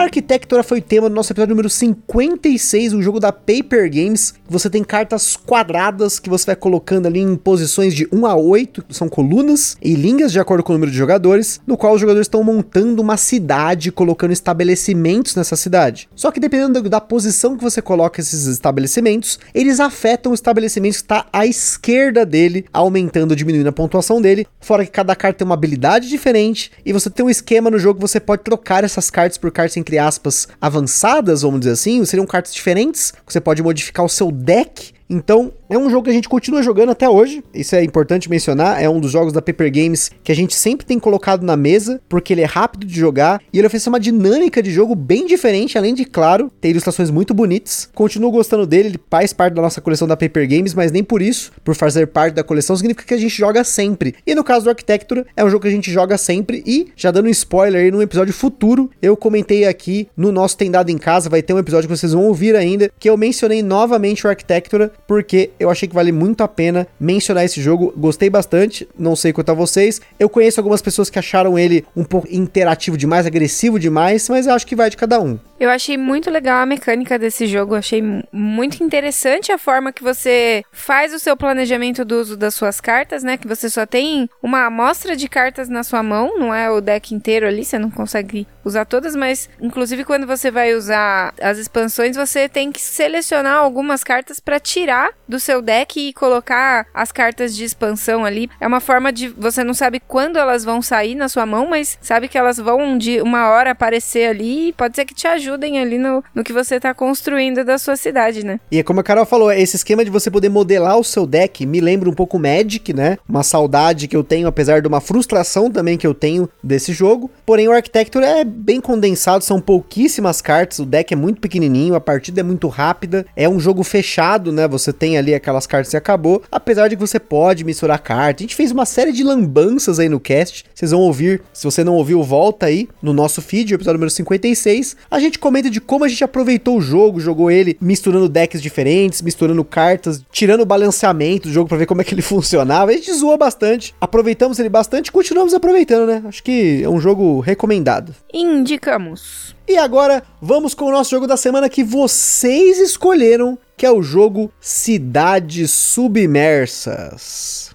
A 0.00 0.04
Arquitectura 0.04 0.62
foi 0.62 0.80
tema 0.80 1.10
do 1.10 1.14
nosso 1.14 1.30
episódio 1.30 1.54
número 1.54 1.68
56, 1.68 2.94
o 2.94 3.02
jogo 3.02 3.20
da 3.20 3.30
Paper 3.30 3.90
Games. 3.92 4.32
Você 4.48 4.70
tem 4.70 4.82
cartas 4.82 5.36
quadradas 5.36 6.18
que 6.18 6.30
você 6.30 6.46
vai 6.46 6.56
colocando 6.56 7.04
ali 7.04 7.20
em 7.20 7.36
posições 7.36 7.94
de 7.94 8.08
1 8.10 8.24
a 8.24 8.34
8, 8.34 8.86
são 8.88 9.10
colunas 9.10 9.76
e 9.82 9.94
linhas 9.94 10.32
de 10.32 10.40
acordo 10.40 10.64
com 10.64 10.72
o 10.72 10.76
número 10.76 10.90
de 10.90 10.96
jogadores, 10.96 11.60
no 11.66 11.76
qual 11.76 11.92
os 11.92 12.00
jogadores 12.00 12.24
estão 12.24 12.42
montando 12.42 13.02
uma 13.02 13.18
cidade, 13.18 13.92
colocando 13.92 14.32
estabelecimentos 14.32 15.36
nessa 15.36 15.54
cidade. 15.54 16.08
Só 16.14 16.30
que 16.30 16.40
dependendo 16.40 16.88
da 16.88 16.98
posição 16.98 17.54
que 17.54 17.62
você 17.62 17.82
coloca 17.82 18.22
esses 18.22 18.46
estabelecimentos, 18.46 19.38
eles 19.52 19.80
afetam 19.80 20.32
o 20.32 20.34
estabelecimento 20.34 20.94
que 20.94 21.02
está 21.02 21.26
à 21.30 21.44
esquerda 21.44 22.24
dele, 22.24 22.64
aumentando 22.72 23.32
ou 23.32 23.36
diminuindo 23.36 23.68
a 23.68 23.72
pontuação 23.72 24.18
dele. 24.18 24.46
Fora 24.62 24.82
que 24.82 24.90
cada 24.92 25.14
carta 25.14 25.40
tem 25.40 25.44
uma 25.44 25.54
habilidade 25.54 26.08
diferente 26.08 26.72
e 26.86 26.90
você 26.90 27.10
tem 27.10 27.26
um 27.26 27.28
esquema 27.28 27.70
no 27.70 27.78
jogo 27.78 27.96
que 28.00 28.08
você 28.08 28.18
pode 28.18 28.42
trocar 28.42 28.82
essas 28.82 29.10
cartas 29.10 29.36
por 29.36 29.52
cartas 29.52 29.76
entre 29.90 29.98
aspas, 29.98 30.46
avançadas, 30.60 31.42
vamos 31.42 31.60
dizer 31.60 31.72
assim, 31.72 32.04
seriam 32.04 32.24
cartas 32.24 32.54
diferentes, 32.54 33.12
você 33.26 33.40
pode 33.40 33.60
modificar 33.60 34.06
o 34.06 34.08
seu 34.08 34.30
deck. 34.30 34.92
Então, 35.08 35.52
é 35.70 35.78
um 35.78 35.88
jogo 35.88 36.02
que 36.04 36.10
a 36.10 36.12
gente 36.12 36.28
continua 36.28 36.64
jogando 36.64 36.90
até 36.90 37.08
hoje. 37.08 37.44
Isso 37.54 37.76
é 37.76 37.84
importante 37.84 38.28
mencionar. 38.28 38.82
É 38.82 38.90
um 38.90 38.98
dos 38.98 39.12
jogos 39.12 39.32
da 39.32 39.40
Paper 39.40 39.72
Games 39.72 40.10
que 40.24 40.32
a 40.32 40.34
gente 40.34 40.52
sempre 40.52 40.84
tem 40.84 40.98
colocado 40.98 41.44
na 41.44 41.56
mesa, 41.56 42.00
porque 42.08 42.32
ele 42.32 42.40
é 42.40 42.44
rápido 42.44 42.84
de 42.84 42.98
jogar 42.98 43.40
e 43.52 43.58
ele 43.58 43.66
oferece 43.68 43.88
uma 43.88 44.00
dinâmica 44.00 44.60
de 44.60 44.72
jogo 44.72 44.96
bem 44.96 45.26
diferente, 45.26 45.78
além 45.78 45.94
de, 45.94 46.04
claro, 46.04 46.50
ter 46.60 46.70
ilustrações 46.70 47.08
muito 47.08 47.32
bonitas. 47.32 47.88
Continuo 47.94 48.32
gostando 48.32 48.66
dele, 48.66 48.88
ele 48.88 49.00
faz 49.08 49.32
parte 49.32 49.54
da 49.54 49.62
nossa 49.62 49.80
coleção 49.80 50.08
da 50.08 50.16
Paper 50.16 50.48
Games, 50.48 50.74
mas 50.74 50.90
nem 50.90 51.04
por 51.04 51.22
isso, 51.22 51.52
por 51.62 51.76
fazer 51.76 52.08
parte 52.08 52.34
da 52.34 52.42
coleção, 52.42 52.74
significa 52.74 53.06
que 53.06 53.14
a 53.14 53.18
gente 53.18 53.36
joga 53.36 53.62
sempre. 53.62 54.16
E 54.26 54.34
no 54.34 54.42
caso 54.42 54.64
do 54.64 54.70
Architecture, 54.70 55.24
é 55.36 55.44
um 55.44 55.50
jogo 55.50 55.62
que 55.62 55.68
a 55.68 55.72
gente 55.72 55.92
joga 55.92 56.18
sempre 56.18 56.64
e, 56.66 56.88
já 56.96 57.12
dando 57.12 57.26
um 57.26 57.30
spoiler 57.30 57.84
aí, 57.84 57.92
num 57.92 58.02
episódio 58.02 58.34
futuro, 58.34 58.90
eu 59.00 59.16
comentei 59.16 59.64
aqui 59.66 60.08
no 60.16 60.32
nosso 60.32 60.56
Tem 60.56 60.68
Dado 60.68 60.90
em 60.90 60.98
Casa, 60.98 61.30
vai 61.30 61.42
ter 61.42 61.54
um 61.54 61.58
episódio 61.60 61.88
que 61.88 61.96
vocês 61.96 62.12
vão 62.12 62.24
ouvir 62.24 62.56
ainda, 62.56 62.90
que 62.98 63.08
eu 63.08 63.16
mencionei 63.16 63.62
novamente 63.62 64.26
o 64.26 64.30
Architecture 64.30 64.90
porque 65.06 65.50
eu 65.60 65.70
achei 65.70 65.86
que 65.86 65.94
vale 65.94 66.10
muito 66.10 66.42
a 66.42 66.48
pena 66.48 66.88
mencionar 66.98 67.44
esse 67.44 67.60
jogo. 67.60 67.92
Gostei 67.96 68.30
bastante, 68.30 68.88
não 68.98 69.14
sei 69.14 69.32
quanto 69.32 69.50
a 69.50 69.54
vocês. 69.54 70.00
Eu 70.18 70.28
conheço 70.28 70.58
algumas 70.58 70.80
pessoas 70.80 71.10
que 71.10 71.18
acharam 71.18 71.58
ele 71.58 71.84
um 71.94 72.02
pouco 72.02 72.26
interativo 72.30 72.96
demais, 72.96 73.26
agressivo 73.26 73.78
demais, 73.78 74.26
mas 74.28 74.46
eu 74.46 74.54
acho 74.54 74.66
que 74.66 74.74
vai 74.74 74.88
de 74.88 74.96
cada 74.96 75.20
um. 75.20 75.38
Eu 75.60 75.68
achei 75.68 75.98
muito 75.98 76.30
legal 76.30 76.62
a 76.62 76.66
mecânica 76.66 77.18
desse 77.18 77.46
jogo, 77.46 77.74
achei 77.74 78.02
muito 78.32 78.82
interessante 78.82 79.52
a 79.52 79.58
forma 79.58 79.92
que 79.92 80.02
você 80.02 80.64
faz 80.72 81.12
o 81.12 81.18
seu 81.18 81.36
planejamento 81.36 82.02
do 82.02 82.18
uso 82.18 82.34
das 82.34 82.54
suas 82.54 82.80
cartas, 82.80 83.22
né? 83.22 83.36
Que 83.36 83.46
você 83.46 83.68
só 83.68 83.84
tem 83.84 84.30
uma 84.42 84.64
amostra 84.64 85.14
de 85.14 85.28
cartas 85.28 85.68
na 85.68 85.82
sua 85.82 86.02
mão, 86.02 86.38
não 86.38 86.54
é 86.54 86.70
o 86.70 86.80
deck 86.80 87.14
inteiro 87.14 87.46
ali, 87.46 87.62
você 87.62 87.78
não 87.78 87.90
consegue 87.90 88.46
usar 88.64 88.84
todas, 88.84 89.14
mas 89.14 89.48
inclusive 89.60 90.04
quando 90.04 90.26
você 90.26 90.50
vai 90.50 90.74
usar 90.74 91.34
as 91.40 91.58
expansões, 91.58 92.16
você 92.16 92.48
tem 92.48 92.72
que 92.72 92.80
selecionar 92.80 93.58
algumas 93.58 94.02
cartas 94.02 94.40
para 94.40 94.58
tirar 94.58 95.10
do 95.28 95.38
seu 95.38 95.60
deck 95.60 96.00
e 96.00 96.12
colocar 96.12 96.86
as 96.94 97.12
cartas 97.12 97.54
de 97.54 97.64
expansão 97.64 98.24
ali. 98.24 98.48
É 98.60 98.66
uma 98.66 98.80
forma 98.80 99.12
de 99.12 99.28
você 99.28 99.62
não 99.62 99.74
sabe 99.74 100.00
quando 100.00 100.38
elas 100.38 100.64
vão 100.64 100.80
sair 100.80 101.14
na 101.14 101.28
sua 101.28 101.44
mão, 101.44 101.66
mas 101.68 101.98
sabe 102.00 102.28
que 102.28 102.38
elas 102.38 102.58
vão 102.58 102.96
de 102.96 103.20
uma 103.20 103.48
hora 103.50 103.72
aparecer 103.72 104.28
ali 104.28 104.68
e 104.68 104.72
pode 104.72 104.96
ser 104.96 105.04
que 105.04 105.14
te 105.14 105.26
ajude 105.26 105.50
ajudem 105.50 105.80
ali 105.80 105.98
no, 105.98 106.22
no 106.34 106.44
que 106.44 106.52
você 106.52 106.78
tá 106.78 106.94
construindo 106.94 107.64
da 107.64 107.78
sua 107.78 107.96
cidade, 107.96 108.44
né? 108.44 108.60
E 108.70 108.78
é 108.78 108.82
como 108.82 109.00
a 109.00 109.02
Carol 109.02 109.26
falou, 109.26 109.50
esse 109.50 109.76
esquema 109.76 110.04
de 110.04 110.10
você 110.10 110.30
poder 110.30 110.48
modelar 110.48 110.98
o 110.98 111.04
seu 111.04 111.26
deck 111.26 111.66
me 111.66 111.80
lembra 111.80 112.08
um 112.08 112.12
pouco 112.12 112.38
Magic, 112.38 112.92
né? 112.92 113.18
Uma 113.28 113.42
saudade 113.42 114.06
que 114.06 114.16
eu 114.16 114.22
tenho, 114.22 114.46
apesar 114.46 114.80
de 114.80 114.88
uma 114.88 115.00
frustração 115.00 115.70
também 115.70 115.98
que 115.98 116.06
eu 116.06 116.14
tenho 116.14 116.48
desse 116.62 116.92
jogo. 116.92 117.30
Porém, 117.44 117.68
o 117.68 117.72
Architecture 117.72 118.24
é 118.24 118.44
bem 118.50 118.80
condensado, 118.80 119.44
são 119.44 119.60
pouquíssimas 119.60 120.40
cartas, 120.40 120.78
o 120.78 120.84
deck 120.84 121.12
é 121.12 121.16
muito 121.16 121.40
pequenininho, 121.40 121.94
a 121.94 122.00
partida 122.00 122.40
é 122.40 122.42
muito 122.42 122.68
rápida, 122.68 123.24
é 123.36 123.48
um 123.48 123.58
jogo 123.58 123.82
fechado, 123.82 124.52
né? 124.52 124.68
Você 124.68 124.92
tem 124.92 125.16
ali 125.16 125.34
aquelas 125.34 125.66
cartas 125.66 125.92
e 125.92 125.96
acabou. 125.96 126.42
Apesar 126.50 126.88
de 126.88 126.96
que 126.96 127.00
você 127.00 127.18
pode 127.18 127.64
misturar 127.64 127.98
cartas. 128.00 128.42
A 128.42 128.44
gente 128.44 128.56
fez 128.56 128.70
uma 128.70 128.84
série 128.84 129.12
de 129.12 129.22
lambanças 129.22 129.98
aí 129.98 130.08
no 130.08 130.20
cast, 130.20 130.64
vocês 130.74 130.90
vão 130.90 131.00
ouvir. 131.00 131.42
Se 131.52 131.64
você 131.64 131.84
não 131.84 131.94
ouviu, 131.94 132.22
volta 132.22 132.66
aí 132.66 132.88
no 133.02 133.12
nosso 133.12 133.40
feed, 133.40 133.72
o 133.72 133.76
episódio 133.76 133.98
número 133.98 134.10
56. 134.10 134.96
A 135.10 135.18
gente 135.18 135.38
comenta 135.38 135.70
de 135.70 135.80
como 135.80 136.04
a 136.04 136.08
gente 136.08 136.24
aproveitou 136.24 136.78
o 136.78 136.80
jogo, 136.80 137.20
jogou 137.20 137.50
ele 137.50 137.76
misturando 137.80 138.28
decks 138.28 138.60
diferentes, 138.60 139.22
misturando 139.22 139.64
cartas, 139.64 140.24
tirando 140.32 140.62
o 140.62 140.66
balanceamento 140.66 141.48
do 141.48 141.54
jogo 141.54 141.68
para 141.68 141.78
ver 141.78 141.86
como 141.86 142.00
é 142.00 142.04
que 142.04 142.14
ele 142.14 142.22
funcionava. 142.22 142.90
A 142.90 142.94
gente 142.94 143.12
zoou 143.12 143.38
bastante, 143.38 143.94
aproveitamos 144.00 144.58
ele 144.58 144.68
bastante 144.68 145.08
e 145.08 145.12
continuamos 145.12 145.54
aproveitando, 145.54 146.06
né? 146.06 146.22
Acho 146.26 146.42
que 146.42 146.82
é 146.82 146.88
um 146.88 147.00
jogo 147.00 147.40
recomendado. 147.40 148.14
Indicamos. 148.40 149.54
E 149.68 149.76
agora 149.76 150.22
vamos 150.40 150.74
com 150.74 150.86
o 150.86 150.90
nosso 150.90 151.10
jogo 151.10 151.26
da 151.26 151.36
semana 151.36 151.68
que 151.68 151.84
vocês 151.84 152.78
escolheram, 152.78 153.58
que 153.76 153.84
é 153.84 153.90
o 153.90 154.02
jogo 154.02 154.50
Cidades 154.58 155.70
Submersas. 155.70 157.74